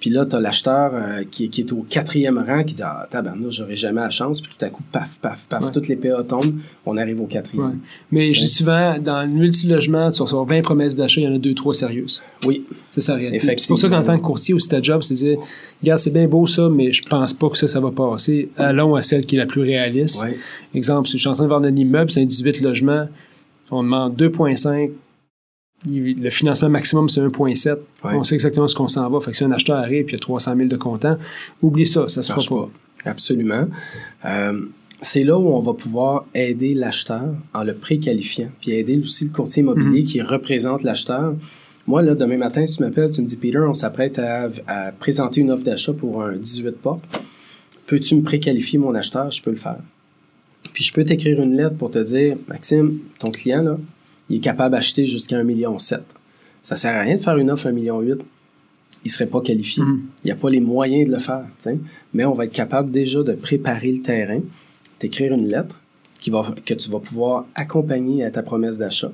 [0.03, 3.07] puis là, tu as l'acheteur euh, qui, qui, est au quatrième rang qui dit Ah,
[3.09, 4.41] tabarnouche, j'aurai jamais la chance.
[4.41, 7.79] Puis tout à coup, paf, paf, paf, toutes les PA tombent, on arrive au quatrième.
[8.11, 11.35] Mais je dis souvent, dans le multilogement, tu reçois 20 promesses d'achat, il y en
[11.37, 12.21] a deux, trois sérieuses.
[12.45, 12.65] Oui.
[12.91, 13.55] C'est ça, réalité.
[13.57, 15.38] C'est pour ça qu'en tant que courtier aussi, ta job, c'est dire
[15.81, 18.49] Regarde, c'est bien beau ça, mais je pense pas que ça, ça va passer.
[18.57, 20.25] Allons à celle qui est la plus réaliste.
[20.75, 23.07] Exemple, si je suis en train de vendre un immeuble, c'est un 18 logements,
[23.71, 24.91] on demande 2,5
[25.87, 27.79] le financement maximum, c'est 1,7.
[28.05, 29.21] On sait exactement ce qu'on s'en va.
[29.21, 31.16] Fait que si un acheteur arrive et il y a 300 000 de comptant,
[31.61, 32.71] oublie ça, ça se fera pas.
[33.11, 33.68] Absolument.
[34.25, 34.61] Euh,
[35.01, 39.31] c'est là où on va pouvoir aider l'acheteur en le préqualifiant, puis aider aussi le
[39.31, 40.07] courtier immobilier mhm.
[40.07, 41.35] qui représente l'acheteur.
[41.88, 44.92] Moi, là, demain matin, si tu m'appelles, tu me dis, Peter, on s'apprête à, à,
[44.92, 47.03] présenter une offre d'achat pour un 18 portes.
[47.87, 49.33] Peux-tu me préqualifier mon acheteur?
[49.33, 49.81] Je peux le faire.
[50.73, 53.79] Puis je peux t'écrire une lettre pour te dire, Maxime, ton client, là,
[54.33, 55.79] il est capable d'acheter jusqu'à 1,7 million.
[55.79, 56.01] Ça
[56.62, 58.03] sert à rien de faire une offre à 1,8 million.
[58.03, 58.16] Il
[59.05, 59.83] ne serait pas qualifié.
[59.83, 60.01] Mm-hmm.
[60.25, 61.45] Il n'y a pas les moyens de le faire.
[62.14, 64.40] Mais on va être capable déjà de préparer le terrain,
[65.01, 65.79] d'écrire une lettre
[66.18, 69.12] qui va, que tu vas pouvoir accompagner à ta promesse d'achat.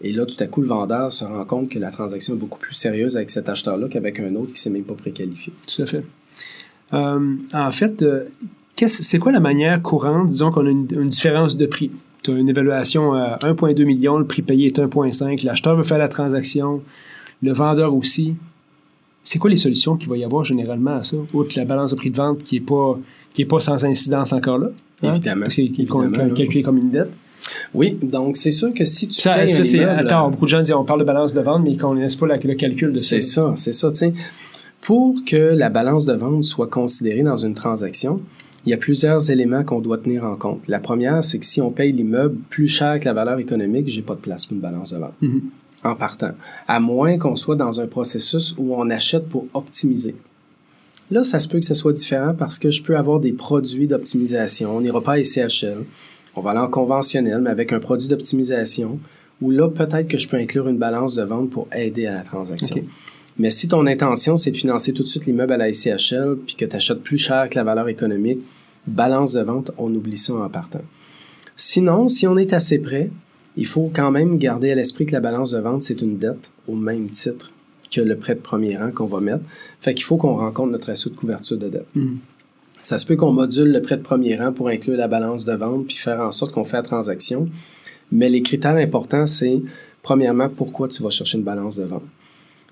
[0.00, 2.58] Et là, tout à coup, le vendeur se rend compte que la transaction est beaucoup
[2.60, 5.52] plus sérieuse avec cet acheteur-là qu'avec un autre qui ne s'est même pas préqualifié.
[5.66, 6.04] Tout à fait.
[6.92, 8.26] Euh, en fait, euh,
[8.86, 11.90] c'est quoi la manière courante, disons qu'on a une différence de prix?
[12.24, 15.98] Tu as une évaluation à 1,2 million, le prix payé est 1,5, l'acheteur veut faire
[15.98, 16.82] la transaction,
[17.42, 18.34] le vendeur aussi.
[19.22, 21.96] C'est quoi les solutions qu'il va y avoir généralement à ça, outre la balance de
[21.96, 22.98] prix de vente qui n'est pas,
[23.32, 24.70] qui est pas sans incidence encore là?
[25.02, 25.12] Hein?
[25.12, 25.42] Évidemment.
[25.42, 27.10] Parce qu'il est calculé comme une dette.
[27.74, 31.00] Oui, donc c'est sûr que si tu ça, Attends, beaucoup de gens disent on parle
[31.00, 33.06] de balance de vente, mais qu'on ne laisse pas le calcul de ça.
[33.06, 33.88] C'est ça, c'est ça.
[34.80, 38.20] Pour que la balance de vente soit considérée dans une transaction,
[38.66, 40.66] il y a plusieurs éléments qu'on doit tenir en compte.
[40.68, 44.02] La première, c'est que si on paye l'immeuble plus cher que la valeur économique, j'ai
[44.02, 45.14] pas de place pour une balance de vente.
[45.22, 45.40] Mm-hmm.
[45.84, 46.32] En partant.
[46.66, 50.14] À moins qu'on soit dans un processus où on achète pour optimiser.
[51.10, 53.86] Là, ça se peut que ce soit différent parce que je peux avoir des produits
[53.86, 54.74] d'optimisation.
[54.74, 55.84] On n'ira pas à ICHL.
[56.34, 58.98] On va aller en conventionnel, mais avec un produit d'optimisation
[59.42, 62.20] où là, peut-être que je peux inclure une balance de vente pour aider à la
[62.20, 62.82] transaction.
[63.38, 66.54] Mais si ton intention, c'est de financer tout de suite l'immeuble à la ICHL, puis
[66.54, 68.40] que tu achètes plus cher que la valeur économique,
[68.86, 70.82] balance de vente, on oublie ça en partant.
[71.56, 73.10] Sinon, si on est assez près,
[73.56, 76.50] il faut quand même garder à l'esprit que la balance de vente, c'est une dette
[76.68, 77.52] au même titre
[77.92, 79.44] que le prêt de premier rang qu'on va mettre.
[79.80, 81.86] Fait qu'il faut qu'on rencontre notre ratio de couverture de dette.
[81.94, 82.16] Mm.
[82.82, 85.54] Ça se peut qu'on module le prêt de premier rang pour inclure la balance de
[85.54, 87.48] vente puis faire en sorte qu'on fait la transaction.
[88.10, 89.62] Mais les critères importants, c'est
[90.02, 92.02] premièrement, pourquoi tu vas chercher une balance de vente?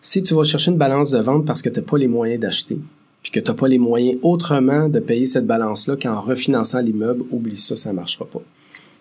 [0.04, 2.40] Si tu vas chercher une balance de vente parce que tu n'as pas les moyens
[2.40, 2.76] d'acheter,
[3.22, 7.22] puis que tu n'as pas les moyens autrement de payer cette balance-là qu'en refinançant l'immeuble,
[7.30, 8.42] oublie ça, ça ne marchera pas.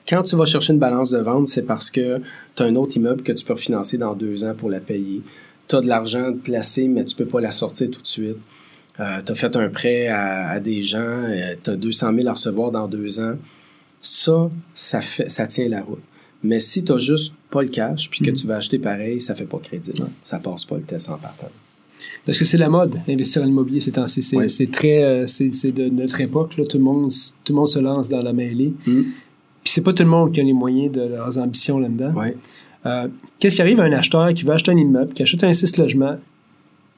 [0.07, 2.21] Quand tu vas chercher une balance de vente, c'est parce que
[2.55, 5.23] tu as un autre immeuble que tu peux refinancer dans deux ans pour la payer.
[5.67, 8.37] Tu as de l'argent placé, mais tu ne peux pas la sortir tout de suite.
[8.99, 11.25] Euh, tu as fait un prêt à, des gens,
[11.63, 13.37] tu as 200 000 à recevoir dans deux ans.
[14.03, 16.03] Ça, ça, fait, ça tient la route.
[16.43, 18.33] Mais si tu n'as juste pas le cash puis que mm.
[18.33, 19.93] tu vas acheter pareil, ça fait pas crédit.
[20.23, 21.49] Ça passe pas le test en partant.
[22.25, 26.21] Parce que c'est la mode, investir en immobilier c'est C'est très, euh, c'est de notre
[26.21, 26.57] époque.
[26.57, 27.11] Là, tout, le monde,
[27.43, 28.73] tout le monde se lance dans la mêlée.
[28.85, 29.01] Mm.
[29.63, 32.13] Puis c'est pas tout le monde qui a les moyens de leurs ambitions là-dedans.
[32.85, 35.53] Euh, qu'est-ce qui arrive à un acheteur qui veut acheter un immeuble, qui achète un
[35.53, 36.17] 6 logements,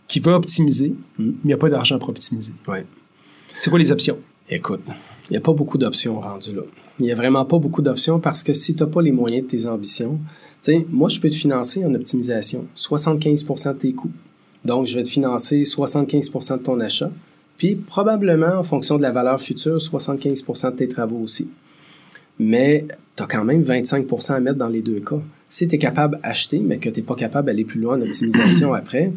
[0.07, 1.25] qui veut optimiser, mm.
[1.25, 2.53] mais il n'y a pas d'argent pour optimiser?
[3.55, 4.17] C'est quoi les options?
[4.49, 4.81] Écoute,
[5.29, 6.61] il n'y a pas beaucoup d'options rendues là.
[6.99, 9.45] Il n'y a vraiment pas beaucoup d'options parce que si tu n'as pas les moyens
[9.45, 10.19] de tes ambitions,
[10.61, 14.11] tu sais, moi, je peux te financer en optimisation 75% de tes coûts.
[14.63, 17.11] Donc, je vais te financer 75% de ton achat,
[17.57, 21.49] puis probablement, en fonction de la valeur future, 75% de tes travaux aussi.
[22.39, 25.19] Mais tu as quand même 25% à mettre dans les deux cas.
[25.49, 28.01] Si tu es capable d'acheter, mais que tu n'es pas capable d'aller plus loin en
[28.01, 29.11] optimisation après,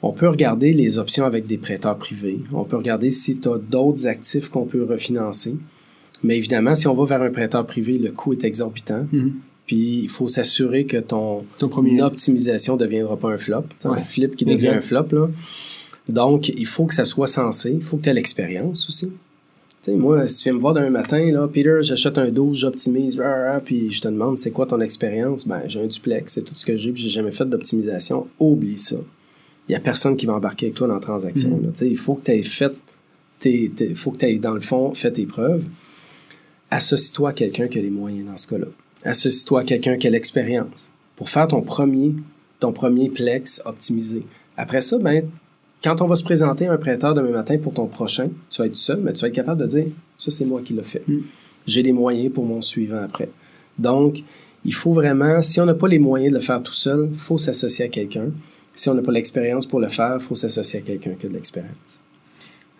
[0.00, 2.40] on peut regarder les options avec des prêteurs privés.
[2.52, 5.56] On peut regarder si tu as d'autres actifs qu'on peut refinancer.
[6.22, 9.06] Mais évidemment, si on va vers un prêteur privé, le coût est exorbitant.
[9.12, 9.34] Mhm.
[9.66, 11.44] Puis il faut s'assurer que ton,
[12.00, 13.64] optimisation ne deviendra pas un flop.
[13.84, 15.08] Un flip qui devient un flop.
[15.12, 15.28] Là.
[16.08, 17.72] Donc, il faut que ça soit sensé.
[17.72, 19.10] Il faut que tu aies l'expérience aussi.
[19.88, 23.22] moi, si tu viens me voir d'un matin, là, Peter, j'achète un 12, j'optimise,
[23.64, 26.64] puis je te demande c'est quoi ton expérience, ben j'ai un duplex, c'est tout ce
[26.64, 28.26] que j'ai, puis j'ai jamais fait d'optimisation.
[28.40, 28.96] Oublie ça.
[29.68, 31.50] Il n'y a personne qui va embarquer avec toi dans la transaction.
[31.50, 31.72] Mhm.
[31.82, 32.72] Il faut que tu aies fait,
[33.44, 35.64] il faut que tu aies, dans le fond, fait tes preuves.
[36.70, 38.66] Associe-toi à quelqu'un qui a les moyens dans ce cas-là
[39.04, 42.14] associe-toi à quelqu'un qui a l'expérience pour faire ton premier,
[42.60, 44.24] ton premier plex optimisé.
[44.56, 45.24] Après ça, ben,
[45.82, 48.66] quand on va se présenter à un prêteur demain matin pour ton prochain, tu vas
[48.66, 51.02] être seul, mais tu vas être capable de dire ça, c'est moi qui l'ai fait.
[51.06, 51.20] Mm.
[51.66, 53.28] J'ai les moyens pour mon suivant après.
[53.78, 54.22] Donc,
[54.64, 57.18] il faut vraiment, si on n'a pas les moyens de le faire tout seul, il
[57.18, 58.30] faut s'associer à quelqu'un.
[58.74, 61.28] Si on n'a pas l'expérience pour le faire, il faut s'associer à quelqu'un qui a
[61.28, 62.02] de l'expérience.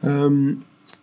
[0.05, 0.55] Euh,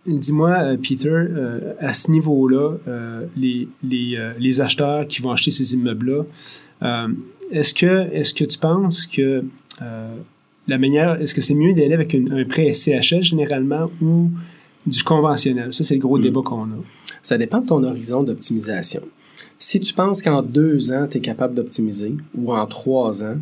[0.06, 5.52] Dis-moi, euh, Peter, euh, à ce niveau-là, euh, les, les, les, acheteurs qui vont acheter
[5.52, 6.24] ces immeubles-là,
[7.52, 9.43] est-ce que, est que tu penses que
[10.67, 14.30] la manière, est-ce que c'est mieux d'aller avec un prêt SCHL généralement ou
[14.86, 15.71] du conventionnel?
[15.74, 16.24] Ça, c'est le gros hmm.
[16.24, 16.84] débat qu'on a.
[17.21, 19.02] Ça dépend de ton horizon d'optimisation.
[19.58, 23.38] Si tu penses qu'en deux ans, tu es capable d'optimiser ou en trois ans,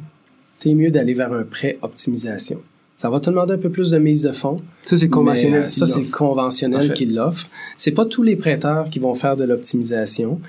[0.59, 2.61] tu es mieux d'aller vers un prêt optimisation.
[2.95, 4.57] Ça va te demander un peu plus de mise de fonds.
[4.85, 5.69] Ça, c'est conventionnel.
[5.69, 7.47] ça, c'est conventionnel qui l'offre.
[7.75, 10.39] C'est pas tous les prêteurs qui vont faire de l'optimisation.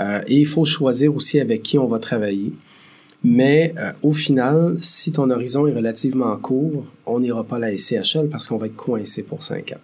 [0.00, 2.52] Euh, et il faut choisir aussi avec qui on va travailler.
[3.24, 7.76] Mais euh, au final, si ton horizon est relativement court, on n'ira pas à la
[7.76, 9.80] SCHL parce qu'on va être coincé pour 5 ans.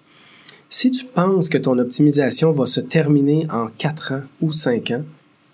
[0.69, 5.03] Si tu penses que ton optimisation va se terminer en 4 ans ou 5 ans,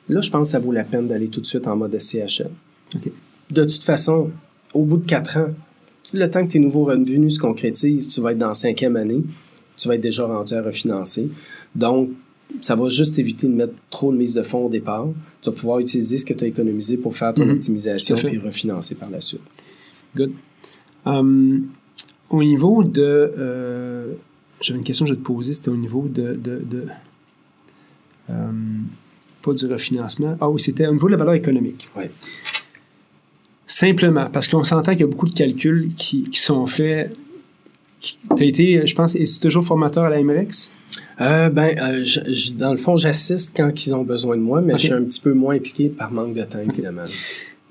[0.08, 2.50] là, je pense que ça vaut la peine d'aller tout de suite en mode SCHL.
[3.50, 4.30] De toute façon,
[4.72, 5.48] au bout de 4 ans,
[6.12, 9.22] le temps que tes nouveaux revenus se concrétisent, tu vas être dans la cinquième année,
[9.76, 11.28] tu vas être déjà rendu à refinancer.
[11.74, 12.10] Donc,
[12.60, 15.08] ça va juste éviter de mettre trop de mise de fonds au départ.
[15.40, 17.52] Tu vas pouvoir utiliser ce que tu as économisé pour faire ton mhm.
[17.52, 19.40] optimisation et refinancer par la suite.
[20.14, 20.32] Good.
[21.06, 21.68] Um,
[22.30, 23.32] au niveau de.
[23.38, 24.12] Euh,
[24.60, 26.38] j'avais une question que je vais te poser, c'était au niveau de.
[28.28, 28.86] Um,
[29.42, 30.36] pas du refinancement.
[30.40, 31.88] Ah oui, c'était au niveau de la valeur économique.
[31.96, 32.04] Oui.
[33.66, 37.16] Simplement, parce qu'on s'entend qu'il y a beaucoup de calculs qui, sont faits.
[38.00, 40.72] Tu as été, je pense, es toujours formateur à la MREX?
[41.20, 42.04] Euh, ben, euh,
[42.56, 45.20] dans le fond, j'assiste quand ils ont besoin de moi, mais je suis un petit
[45.20, 47.04] peu moins impliqué par manque de temps, évidemment.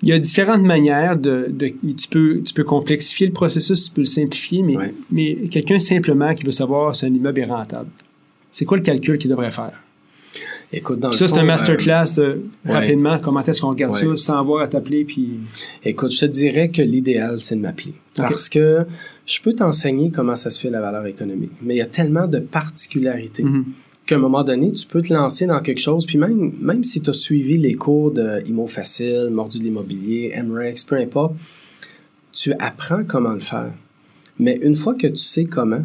[0.01, 1.53] Il y a différentes manières de,
[1.97, 4.75] tu peux tu peux complexifier le processus, tu peux le simplifier, mais,
[5.11, 7.89] mais quelqu'un simplement qui veut savoir si un immeuble est rentable,
[8.51, 9.79] c'est quoi le calcul qu'il devrait faire?
[10.73, 13.19] Écoute, dans ça, c'est un masterclass euh, rapidement.
[13.19, 15.05] Comment est-ce qu'on regarde ça sans avoir à t'appeler?
[15.05, 15.39] Puis...
[15.85, 17.93] Écoute, je te dirais que l'idéal, c'est de m'appeler.
[18.15, 18.85] Parce que
[19.25, 21.51] je peux t'enseigner comment ça se fait la valeur économique.
[21.61, 23.63] Mais il y a tellement de particularités mm-hmm.
[24.07, 26.07] qu'à un moment donné, tu peux te lancer dans quelque chose.
[26.07, 30.33] Puis même, même si tu as suivi les cours de IMO Facile, Mordu de l'immobilier,
[30.43, 31.35] MREX, peu importe,
[32.31, 33.71] tu apprends comment le faire.
[34.39, 35.83] Mais une fois que tu sais comment,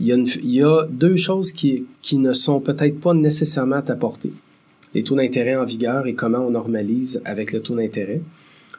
[0.00, 4.32] il y, a deux choses qui, qui ne sont peut-être pas nécessairement à t'apporter.
[4.94, 8.22] Les taux d'intérêt en vigueur et comment on normalise avec le taux d'intérêt.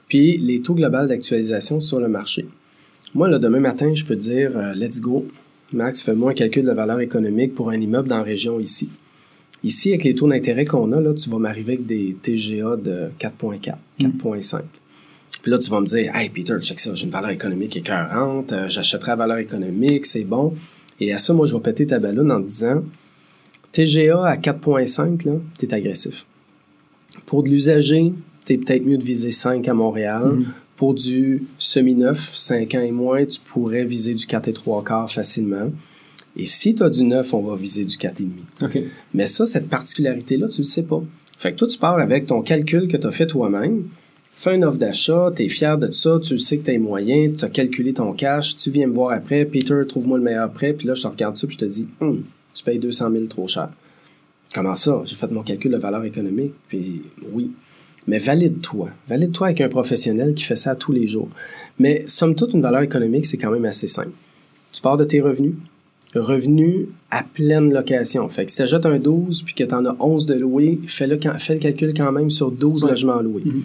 [0.07, 2.47] Puis les taux globaux d'actualisation sur le marché.
[3.13, 5.27] Moi, là, demain matin, je peux te dire, euh, let's go,
[5.73, 8.89] Max, fais-moi un calcul de valeur économique pour un immeuble dans la région ici.
[9.63, 13.09] Ici, avec les taux d'intérêt qu'on a, là, tu vas m'arriver avec des TGA de
[13.19, 14.57] 4,4, 4,5.
[14.57, 14.61] Mm.
[15.41, 18.51] Puis là, tu vas me dire, Hey Peter, check ça, j'ai une valeur économique écœurante,
[18.51, 20.55] euh, j'achèterai la valeur économique, c'est bon.
[21.01, 22.83] Et à ça, moi, je vais péter ta ballonne en te disant,
[23.71, 26.27] TGA à 4,5, là, t'es agressif.
[27.25, 28.13] Pour de l'usager,
[28.45, 30.23] t'es peut-être mieux de viser 5 à Montréal.
[30.23, 30.45] Mm.
[30.77, 35.11] Pour du semi-neuf, 5 ans et moins, tu pourrais viser du 4 et 3 quarts
[35.11, 35.71] facilement.
[36.37, 38.29] Et si tu as du neuf, on va viser du 4,5.
[38.61, 38.87] Okay.
[39.13, 41.01] Mais ça, cette particularité-là, tu ne le sais pas.
[41.37, 43.85] Fait que toi, tu pars avec ton calcul que tu as fait toi-même,
[44.33, 46.79] fais une offre d'achat, tu es fier de ça, tu sais que tu as les
[46.79, 50.51] moyens, tu as calculé ton cash, tu viens me voir après, Peter, trouve-moi le meilleur
[50.51, 53.11] prêt, puis là, je te regarde ça, puis je te dis, hum, tu payes 200
[53.11, 53.69] 000 trop cher.
[54.53, 55.01] Comment ça?
[55.05, 57.51] J'ai fait mon calcul de valeur économique, puis oui.
[58.07, 58.89] Mais valide-toi.
[59.07, 61.29] Valide-toi avec un professionnel qui fait ça tous les jours.
[61.79, 64.11] Mais somme toute, une valeur économique, c'est quand même assez simple.
[64.71, 65.53] Tu pars de tes revenus.
[66.15, 68.27] Revenus à pleine location.
[68.27, 70.79] Fait que si tu achètes un 12 puis que tu en as 11 de louer,
[70.87, 73.43] fais le, fais le calcul quand même sur 12 logements loués.
[73.43, 73.61] Mm-hmm.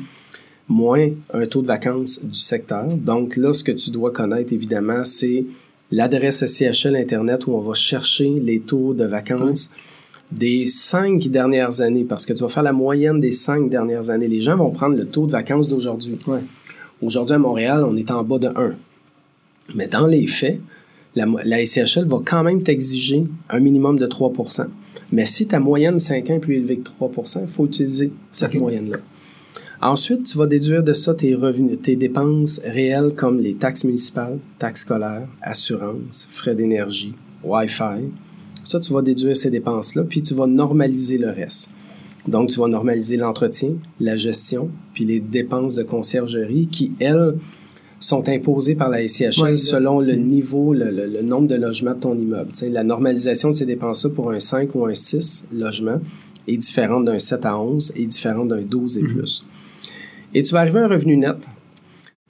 [0.69, 2.87] Moins un taux de vacances du secteur.
[2.87, 5.45] Donc là, ce que tu dois connaître, évidemment, c'est
[5.91, 9.71] l'adresse SCHL Internet où on va chercher les taux de vacances
[10.33, 14.29] des cinq dernières années, parce que tu vas faire la moyenne des cinq dernières années.
[14.29, 16.19] Les gens vont prendre le taux de vacances d'aujourd'hui.
[17.01, 18.75] Aujourd'hui, à Montréal, on est en bas de 1.
[19.75, 20.59] Mais dans les faits,
[21.15, 24.67] la, la SCHL va quand même t'exiger un minimum de 3%
[25.13, 27.11] Mais si ta moyenne 5 ans est plus élevée que 3
[27.43, 28.99] il faut utiliser cette moyenne-là.
[29.81, 34.39] Ensuite, tu vas déduire de ça tes revenus, tes dépenses réelles comme les taxes municipales,
[34.59, 38.11] taxes scolaires, assurances, frais d'énergie, Wi-Fi,
[38.65, 41.71] ça, tu vas déduire ces dépenses-là, puis tu vas normaliser le reste.
[42.27, 47.35] Donc, tu vas normaliser l'entretien, la gestion, puis les dépenses de conciergerie qui, elles,
[48.01, 52.51] sont imposées par la SCHL selon le niveau, le, nombre de logements de ton immeuble.
[52.71, 56.01] la normalisation de ces dépenses-là pour un 5 ou un 6 logements
[56.47, 59.09] est différente d'un 7 à 11 et différente d'un 12 et mhm.
[59.09, 59.47] plus.
[60.35, 61.37] Et tu vas arriver à un revenu net.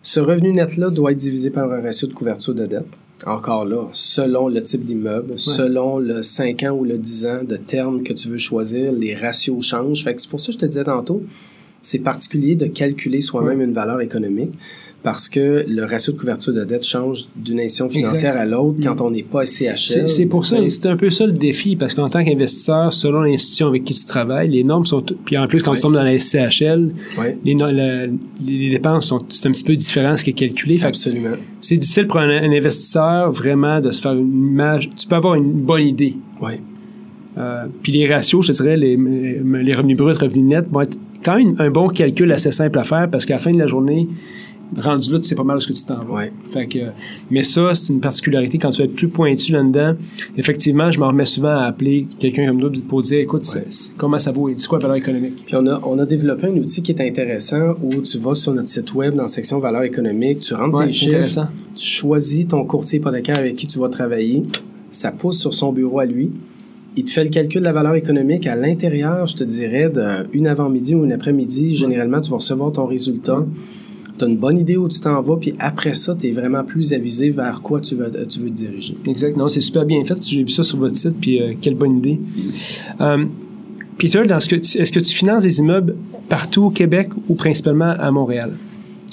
[0.02, 2.87] Ce revenu net-là doit être divisé par un ratio de couverture de dette
[3.24, 7.56] encore là, selon le type d'immeuble, selon le 5 ans ou le 10 ans de
[7.56, 10.04] terme que tu veux choisir, les ratios changent.
[10.04, 11.22] Fait que c'est pour ça que je te disais tantôt,
[11.80, 14.52] c'est particulier de calculer soi-même une valeur économique
[15.06, 19.00] parce que le ratio de couverture de dette change d'une institution financière à l'autre quand
[19.00, 20.08] on n'est pas CHL.
[20.08, 23.68] C'est pour ça, c'est un peu ça le défi, parce qu'en tant qu'investisseur, selon l'institution
[23.68, 25.04] avec qui tu travailles, les normes sont...
[25.24, 26.90] Puis en plus, quand tu tombes dans la SCHL,
[27.44, 27.54] les,
[28.44, 30.82] les, dépenses sont c'est un petit peu différent ce qui est calculé.
[30.82, 31.36] Absolument.
[31.60, 34.90] C'est difficile pour un, investisseur vraiment de se faire une image.
[34.96, 36.16] Tu peux avoir une bonne idée.
[36.42, 36.54] Oui.
[37.38, 41.36] Euh, puis les ratios, je dirais, les, les revenus bruts, revenus nets, vont être quand
[41.36, 44.08] même un bon calcul assez simple à faire parce qu'à la fin de la journée,
[44.76, 46.24] rendu là, tu sais pas mal ce que tu t'en vas.
[46.52, 46.79] Fait que,
[47.31, 48.59] mais ça, c'est une particularité.
[48.59, 49.94] Quand tu vas être plus pointu là-dedans,
[50.37, 53.44] effectivement, je m'en remets souvent à appeler quelqu'un comme nous pour dire, écoute,
[53.96, 54.50] comment ça vaut?
[54.57, 55.44] C'est quoi la valeur économique?
[55.46, 58.52] Puis on a, on a développé un outil qui est intéressant où tu vas sur
[58.52, 62.64] notre site web dans la section valeur économique, tu rentres tes chiffres, tu choisis ton
[62.64, 64.42] courtier hypothécaire avec qui tu vas travailler,
[64.90, 66.31] ça pousse sur son bureau à lui,
[66.96, 69.92] il te fait le calcul de la valeur économique à l'intérieur, je te dirais,
[70.33, 71.74] d'une avant-midi ou une après-midi.
[71.74, 73.44] Généralement, tu vas recevoir ton résultat
[74.18, 76.64] tu as une bonne idée où tu t'en vas, puis après ça, tu es vraiment
[76.64, 78.96] plus avisé vers quoi tu veux, tu veux te diriger.
[79.07, 79.37] Exact.
[79.37, 80.16] Non, c'est super bien fait.
[80.29, 82.20] J'ai vu ça sur votre site, puis euh, quelle bonne idée.
[83.00, 83.24] Euh,
[83.98, 85.96] Peter, est-ce que tu finances des immeubles
[86.29, 88.52] partout au Québec ou principalement à Montréal?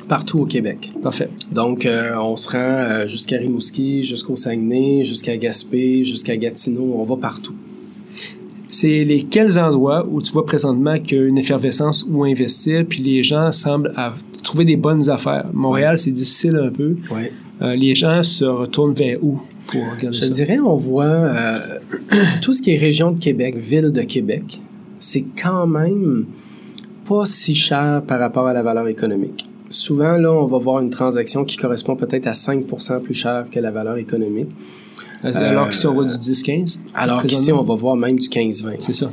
[0.07, 0.91] Partout au Québec.
[1.01, 1.29] Parfait.
[1.51, 6.95] Donc, euh, on se rend jusqu'à Rimouski, jusqu'au Saguenay, jusqu'à Gaspé, jusqu'à Gatineau.
[6.97, 7.53] On va partout
[8.73, 13.01] c'est lesquels endroits où tu vois présentement qu'il y a une effervescence où investir, puis
[13.01, 13.93] les gens semblent
[14.43, 15.45] trouver des bonnes affaires.
[15.53, 16.95] Montréal, c'est difficile un peu.
[17.61, 21.79] Euh, les gens se retournent vers où pour regarder Je dirais, on voit euh,
[22.41, 24.59] tout ce qui est région de Québec, ville de Québec,
[24.99, 26.25] c'est quand même
[27.07, 29.47] pas si cher par rapport à la valeur économique.
[29.69, 33.59] Souvent, là, on va voir une transaction qui correspond peut-être à 5% plus cher que
[33.59, 34.49] la valeur économique.
[35.23, 36.79] Alors qu'ici, on voit du 10-15.
[36.93, 38.75] Alors qu'ici, on va voir même du 15-20.
[38.79, 39.09] C'est ça.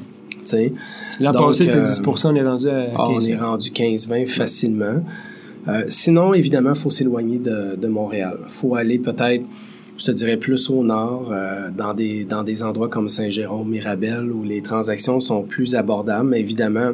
[1.21, 5.05] L'an passé, c'était 10 on est rendu à 15 ah, On est rendu 15-20 facilement.
[5.69, 8.39] Euh, sinon, évidemment, il faut s'éloigner de, de Montréal.
[8.45, 9.45] Il faut aller peut-être,
[9.99, 14.33] je te dirais, plus au nord, euh, dans, des, dans des endroits comme Saint-Jérôme, Mirabel,
[14.33, 16.31] où les transactions sont plus abordables.
[16.31, 16.93] Mais évidemment,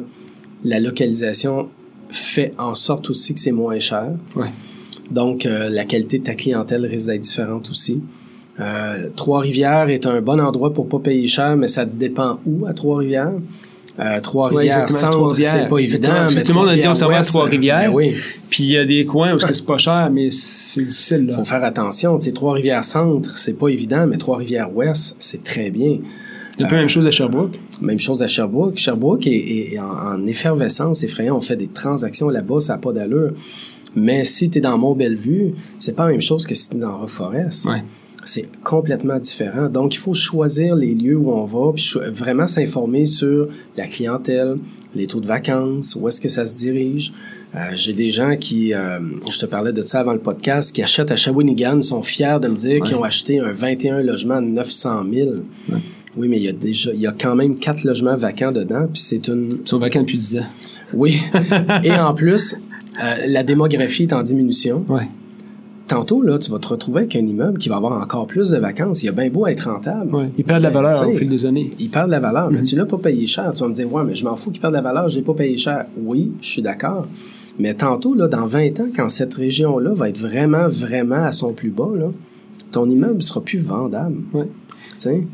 [0.65, 1.69] la localisation
[2.09, 4.07] fait en sorte aussi que c'est moins cher.
[5.11, 8.01] Donc, euh, la qualité de ta clientèle risque d'être différente aussi.
[8.59, 12.73] Euh, Trois-Rivières est un bon endroit pour pas payer cher, mais ça dépend où à
[12.73, 13.33] Trois-Rivières.
[13.99, 16.27] Euh, Trois-Rivières, Centre, c'est pas évident.
[16.35, 17.89] Mais tout le monde a dit on s'en va à Trois-Rivières.
[17.89, 18.15] Ben oui.
[18.49, 21.25] Puis il y a des coins où c'est pas cher, mais c'est difficile.
[21.29, 22.17] Il faut faire attention.
[22.17, 25.97] Trois-Rivières Centre, c'est pas évident, mais Trois-Rivières Ouest, c'est très bien.
[26.57, 27.59] C'est un peu la même chose à Sherbrooke.
[27.81, 28.77] Même chose à Sherbrooke.
[28.77, 31.37] Sherbrooke est, en, effervescence effrayant.
[31.37, 33.33] On fait des transactions là-bas, ça n'a pas d'allure.
[33.95, 36.79] Mais si tu es dans Mont-Bellevue, c'est pas la même chose que si tu es
[36.79, 37.65] dans Reforest.
[37.65, 37.83] Ouais.
[38.27, 39.69] C'est complètement différent.
[39.69, 43.47] Donc, il faut choisir les lieux où on va, puis vraiment s'informer sur
[43.77, 44.57] la clientèle,
[44.95, 47.13] les taux de vacances, où est-ce que ça se dirige.
[47.55, 48.99] Euh, j'ai des gens qui, euh,
[49.31, 52.49] je te parlais de ça avant le podcast, qui achètent à Shawinigan, sont fiers de
[52.49, 55.29] me dire qu'ils ont acheté un 21 logements à 900 000.
[56.17, 58.87] Oui, mais il y a déjà, il y a quand même quatre logements vacants dedans,
[58.91, 59.59] puis c'est une.
[59.63, 60.45] Ils sont vacants depuis 10 ans.
[60.93, 61.21] Oui.
[61.83, 62.57] Et en plus,
[63.01, 64.83] euh, la démographie est en diminution.
[64.89, 65.07] Ouais.
[65.87, 68.57] Tantôt, là, tu vas te retrouver avec un immeuble qui va avoir encore plus de
[68.57, 69.03] vacances.
[69.03, 70.13] Il a bien beau être rentable.
[70.13, 70.29] Ouais.
[70.37, 71.71] Il perd de la valeur au fil des années.
[71.79, 72.69] Il perd de la valeur, mais mm-hmm.
[72.69, 73.53] tu l'as pas payé cher.
[73.53, 75.15] Tu vas me dire, ouais, mais je m'en fous qu'il perde de la valeur, je
[75.15, 75.85] l'ai pas payé cher.
[75.97, 77.07] Oui, je suis d'accord.
[77.57, 81.53] Mais tantôt, là, dans 20 ans, quand cette région-là va être vraiment, vraiment à son
[81.53, 82.11] plus bas, là,
[82.71, 84.17] ton immeuble sera plus vendable.
[84.33, 84.47] Ouais.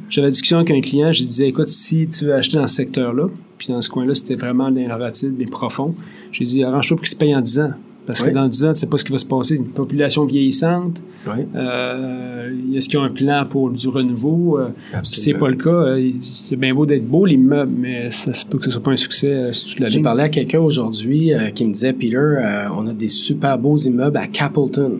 [0.09, 2.75] J'avais la discussion avec un client, je disais, écoute, si tu veux acheter dans ce
[2.75, 3.27] secteur-là,
[3.57, 5.95] puis dans ce coin-là, c'était vraiment l'innovatif et profond,
[6.31, 7.71] j'ai dit, arrange-toi pour qu'il se paye en 10 ans.
[8.05, 9.55] Parce que dans 10 ans, tu sais pas ce qui va se passer.
[9.55, 11.01] Une population vieillissante.
[11.25, 11.45] Oui.
[11.55, 14.59] Euh, est-ce qu'il y a un plan pour du renouveau?
[14.59, 14.69] Euh,
[15.03, 18.45] si c'est pas le cas, euh, c'est bien beau d'être beau, l'immeuble, mais ça se
[18.45, 20.59] peut que ce soit pas un succès euh, sur toute la J'ai parlé à quelqu'un
[20.59, 24.99] aujourd'hui qui me disait, Peter, on a des super beaux immeubles à Capleton.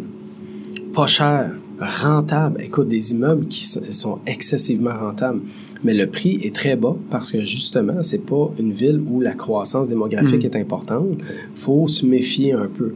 [0.93, 1.49] Pas cher
[1.79, 2.61] rentable.
[2.61, 5.41] Écoute, des immeubles qui sont excessivement rentables.
[5.83, 9.33] Mais le prix est très bas parce que justement, c'est pas une ville où la
[9.33, 10.45] croissance démographique mm.
[10.45, 11.17] est importante.
[11.55, 12.93] faut se méfier un peu.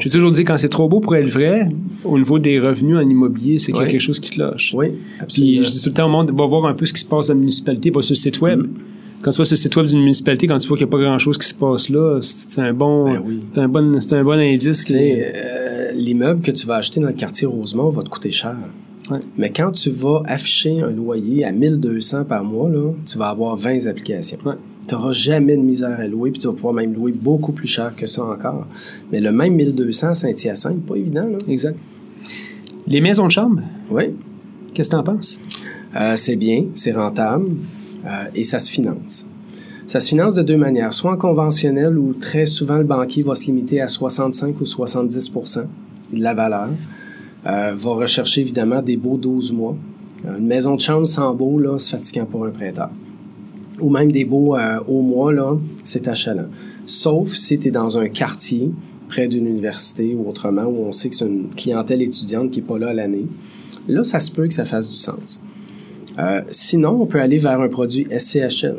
[0.00, 1.68] J'ai toujours dit quand c'est trop beau pour être vrai,
[2.04, 4.74] au niveau des revenus en immobilier, c'est quelque chose qui te lâche.
[4.74, 5.28] Oui, absolument.
[5.28, 7.06] Puis je dis tout le temps au monde, va voir un peu ce qui se
[7.06, 8.60] passe dans la municipalité, va sur le site web.
[8.60, 8.68] Mm.
[9.20, 10.92] Quand tu vas sur le site web d'une municipalité, quand tu vois qu'il n'y a
[10.92, 14.24] pas grand-chose qui se passe là, c'est un bon, ben c'est un bon, c'est un
[14.24, 14.84] bon indice.
[14.90, 18.56] Euh, l'immeuble que tu vas acheter dans le quartier Rosemont va te coûter cher.
[19.36, 23.56] Mais quand tu vas afficher un loyer à 1200 par mois, là, tu vas avoir
[23.56, 24.38] 20 applications.
[24.86, 27.68] Tu n'auras jamais de misère à louer, puis tu vas pouvoir même louer beaucoup plus
[27.68, 28.66] cher que ça encore.
[29.12, 31.26] Mais le même 1200 à Saint-Hyacinthe, pas évident.
[31.26, 31.38] Là.
[31.48, 31.76] Exact.
[32.86, 33.60] Les maisons de chambre?
[33.90, 34.14] Oui.
[34.72, 35.40] Qu'est-ce que tu en penses?
[35.94, 37.50] Euh, c'est bien, c'est rentable
[38.06, 39.27] euh, et ça se finance.
[39.88, 43.34] Ça se finance de deux manières, soit en conventionnel où très souvent le banquier va
[43.34, 45.64] se limiter à 65 ou 70%
[46.12, 46.68] de la valeur,
[47.46, 49.74] euh, va rechercher évidemment des beaux 12 mois.
[50.26, 52.90] Une maison de chambre sans beau, là, c'est fatigant pour un prêteur.
[53.80, 56.48] Ou même des beaux euh, au mois, là, c'est achalant.
[56.84, 58.70] Sauf si tu es dans un quartier
[59.08, 62.66] près d'une université ou autrement, où on sait que c'est une clientèle étudiante qui n'est
[62.66, 63.26] pas là l'année.
[63.88, 65.40] Là, ça se peut que ça fasse du sens.
[66.18, 68.76] Euh, sinon, on peut aller vers un produit SCHL,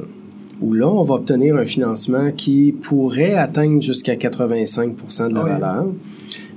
[0.61, 5.85] où là, on va obtenir un financement qui pourrait atteindre jusqu'à 85% de la valeur.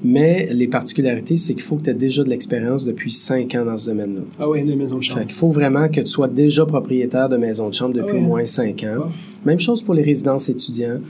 [0.05, 3.65] Mais les particularités, c'est qu'il faut que tu aies déjà de l'expérience depuis cinq ans
[3.65, 4.23] dans ce domaine-là.
[4.39, 5.23] Ah oui, de maison de chambre.
[5.27, 8.21] il faut vraiment que tu sois déjà propriétaire de maison de chambre depuis ah au
[8.21, 9.05] moins cinq ans.
[9.07, 9.09] Ah.
[9.45, 11.01] Même chose pour les résidences étudiants.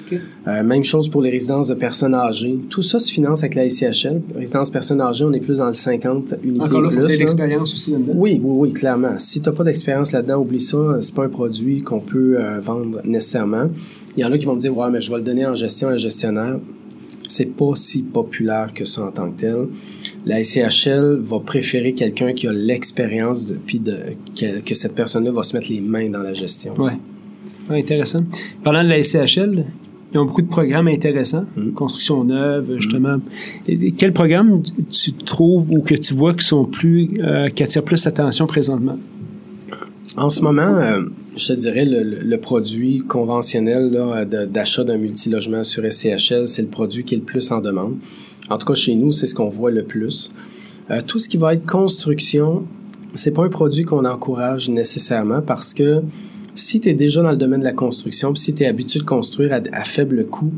[0.47, 2.59] Euh, même chose pour les résidences de personnes âgées.
[2.71, 4.23] Tout ça se finance avec la ICHL.
[4.35, 7.13] Résidence personnes âgées, on est plus dans le 50 unités Encore là, il faut de
[7.13, 8.15] l'expérience aussi là-dedans.
[8.17, 9.19] Oui, oui, oui, clairement.
[9.19, 10.79] Si tu n'as pas d'expérience là-dedans, oublie ça.
[11.01, 13.69] C'est pas un produit qu'on peut euh, vendre nécessairement.
[14.17, 15.55] Il y en a qui vont me dire, ouais, mais je vais le donner en
[15.55, 16.59] gestion à un gestionnaire
[17.33, 19.67] c'est pas si populaire que ça en tant que tel.
[20.27, 23.99] La SCHL va préférer quelqu'un qui a l'expérience depuis de,
[24.37, 26.75] que, cette personne-là va se mettre les mains dans la gestion.
[26.79, 26.93] Oui.
[27.71, 28.25] Ouais, intéressant.
[28.63, 29.65] Parlant de la SCHL,
[30.13, 31.71] ils ont beaucoup de programmes intéressants, mm.
[31.71, 33.19] construction neuve, justement.
[33.65, 37.85] Quels Quel programme tu trouves ou que tu vois qui sont plus, euh, qui attirent
[37.85, 38.99] plus l'attention présentement?
[40.17, 41.03] En ce moment, euh,
[41.37, 43.91] je te dirais, le, produit conventionnel
[44.51, 47.97] d'achat d'un multilogement sur SCHL, c'est le produit qui est le plus en demande.
[48.51, 50.31] En tout cas, chez nous, c'est ce qu'on voit le plus.
[50.91, 52.67] Euh, tout ce qui va être construction,
[53.15, 56.03] c'est pas un produit qu'on encourage nécessairement parce que
[56.55, 59.01] si tu es déjà dans le domaine de la construction, puis si tu es habitué
[59.01, 60.53] de construire à, faible coût,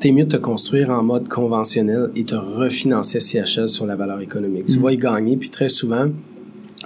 [0.00, 4.20] t'es mieux de te construire en mode conventionnel et te refinancer SCHL sur la valeur
[4.20, 4.66] économique.
[4.66, 4.82] Tu mm.
[4.82, 6.08] vas y gagner, puis très souvent,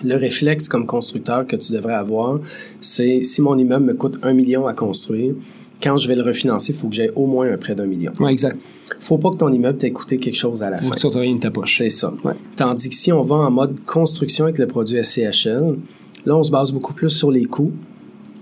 [0.02, 2.40] le réflexe comme constructeur que tu devrais avoir,
[2.80, 5.34] c'est si mon immeuble me coûte un million à construire,
[5.82, 8.12] quand je vais le refinancer, il faut que j'aie au moins un prêt d'un million.
[8.18, 8.56] Oui, exact.
[8.98, 10.86] faut pas que ton immeuble t'ait coûté quelque chose à la fin.
[10.86, 11.78] Faut que tu ta poche.
[11.78, 12.12] C'est ça.
[12.56, 15.76] Tandis que si on va en mode construction avec le produit SCHL,
[16.24, 17.72] là, on se base beaucoup plus sur les coûts.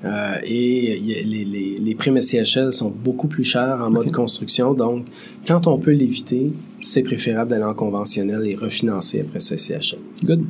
[0.04, 4.74] Euh, et les, les, les, primes SCHL sont beaucoup plus chères en mode construction.
[4.74, 5.06] Donc,
[5.46, 6.52] quand on peut l'éviter,
[6.82, 9.98] c'est préférable d'aller en conventionnel et refinancer après SCHL.
[10.22, 10.44] Good.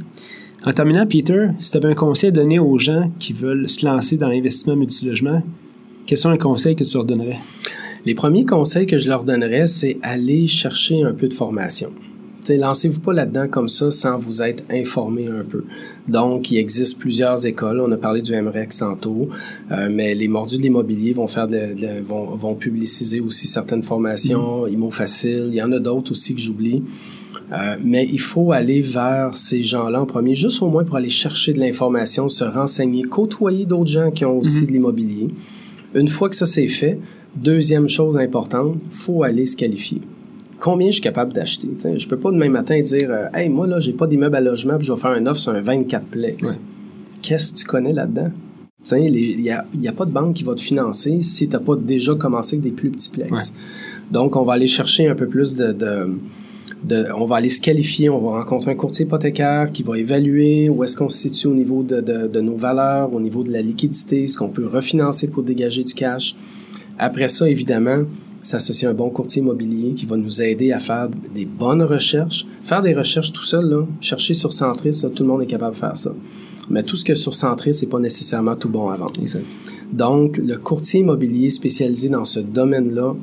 [0.67, 3.85] En terminant, Peter, si tu avais un conseil à donner aux gens qui veulent se
[3.85, 5.43] lancer dans l'investissement multilogement,
[6.07, 7.39] quels sont les conseils que tu leur donnerais?
[8.07, 11.91] Les premiers conseils que je leur donnerais, c'est aller chercher un peu de formation.
[12.49, 15.65] Lancez-vous pas là-dedans comme ça sans vous être informé un peu.
[16.09, 17.81] Donc, il existe plusieurs écoles.
[17.81, 19.29] On a parlé du MREX tantôt,
[19.71, 21.75] euh, mais les mordus de l'immobilier vont faire de,
[22.07, 24.73] vont, vont, publiciser aussi certaines formations, mm.
[24.73, 25.47] IMO Facile.
[25.49, 26.83] Il y en a d'autres aussi que j'oublie.
[27.53, 31.11] Euh, mais il faut aller vers ces gens-là en premier, juste au moins pour aller
[31.11, 34.67] chercher de l'information, se renseigner, côtoyer d'autres gens qui ont aussi mm-hmm.
[34.67, 35.29] de l'immobilier.
[35.95, 36.99] Une fois que ça c'est fait,
[37.37, 40.01] deuxième chose importante, faut aller se qualifier
[40.65, 41.69] combien je suis capable d'acheter.
[41.79, 44.41] Je je peux pas demain matin dire euh, Hey, moi, là, j'ai pas d'immeuble à
[44.41, 46.63] logement, puis je vais faire un offre sur un 24 plex.
[47.21, 48.31] Qu'est-ce que tu connais là-dedans?
[48.93, 51.61] Il n'y a, y a, pas de banque qui va te financer si tu n'as
[51.61, 53.55] pas déjà commencé avec des plus petits plex.
[54.11, 58.09] Donc, on va aller chercher un peu plus de, de, On va aller se qualifier,
[58.09, 61.55] on va rencontrer un courtier hypothécaire qui va évaluer où est-ce qu'on se situe au
[61.55, 65.43] niveau de, de nos valeurs, au niveau de la liquidité, ce qu'on peut refinancer pour
[65.43, 66.37] dégager du cash.
[66.99, 68.05] Après ça, évidemment,
[68.45, 72.47] s'associer à un bon courtier immobilier qui va nous aider à faire des bonnes recherches.
[72.63, 75.75] Faire des recherches tout seul, là, chercher sur Centris, ça, tout le monde est capable
[75.75, 76.13] de faire ça.
[76.71, 79.15] Mais tout ce que sur Centris, c'est pas nécessairement tout bon à vendre.
[79.93, 83.15] Donc, le courtier immobilier spécialisé dans ce domaine-là,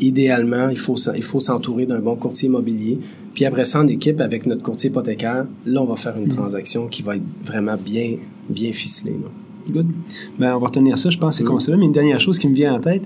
[0.00, 2.98] idéalement, il faut, il faut s'entourer d'un bon courtier immobilier.
[3.34, 6.36] Puis après ça, en équipe avec notre courtier hypothécaire, là, on va faire une mm.
[6.36, 8.16] transaction qui va être vraiment bien,
[8.48, 9.16] bien ficelée.
[9.70, 9.86] Good.
[10.38, 11.76] Ben, on va retenir ça, je pense, c'est comme ça.
[11.76, 13.02] Mais une dernière chose qui me vient en tête,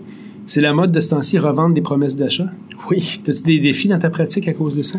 [0.46, 2.46] c'est la mode de ce temps-ci, revendre des promesses d'achat?
[2.90, 3.20] Oui.
[3.26, 4.98] As-tu des défis dans ta pratique à cause de ça?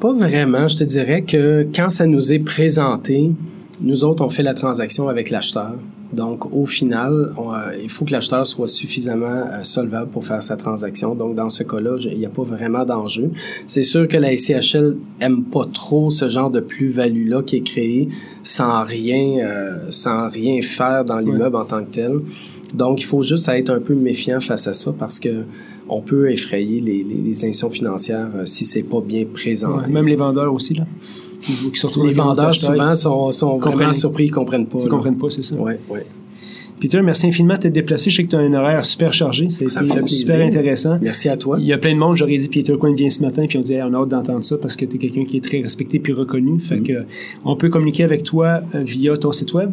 [0.00, 0.68] Pas vraiment.
[0.68, 3.32] Je te dirais que quand ça nous est présenté,
[3.80, 5.74] nous autres, on fait la transaction avec l'acheteur.
[6.12, 10.56] Donc, au final, euh, il faut que l'acheteur soit suffisamment euh, solvable pour faire sa
[10.56, 11.14] transaction.
[11.14, 13.30] Donc, dans ce cas-là, il n'y a pas vraiment d'enjeu.
[13.66, 18.08] C'est sûr que la SCHL aime pas trop ce genre de plus-value-là qui est créé
[18.42, 22.20] sans rien, euh, sans rien faire dans l'immeuble en tant que tel.
[22.72, 25.44] Donc, il faut juste être un peu méfiant face à ça parce que
[25.88, 29.90] on peut effrayer les, les, institutions financières euh, si c'est pas bien présenté.
[29.90, 30.84] même les vendeurs aussi, là.
[32.04, 34.78] les vendeurs, souvent, sont, sont vraiment surpris, ils comprennent pas.
[34.82, 35.56] Ils comprennent pas, c'est ça.
[35.58, 36.00] Oui, oui.
[36.80, 38.10] Peter, merci infiniment de t'être déplacé.
[38.10, 39.48] Je sais que tu as un horaire super chargé.
[39.48, 40.98] C'est super intéressant.
[41.00, 41.56] Merci à toi.
[41.58, 42.16] Il y a plein de monde.
[42.16, 44.56] J'aurais dit Peter Coin vient ce matin, puis on dit on a hâte d'entendre ça
[44.58, 46.60] parce que tu es quelqu'un qui est très respecté puis reconnu.
[46.60, 46.84] Fait mm.
[46.84, 47.04] que
[47.44, 49.72] on peut communiquer avec toi euh, via ton site web?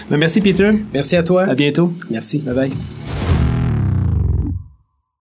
[0.09, 0.71] Ben, merci Peter.
[0.93, 1.43] Merci à toi.
[1.43, 1.91] À bientôt.
[2.09, 2.37] Merci.
[2.39, 2.71] Bye bye.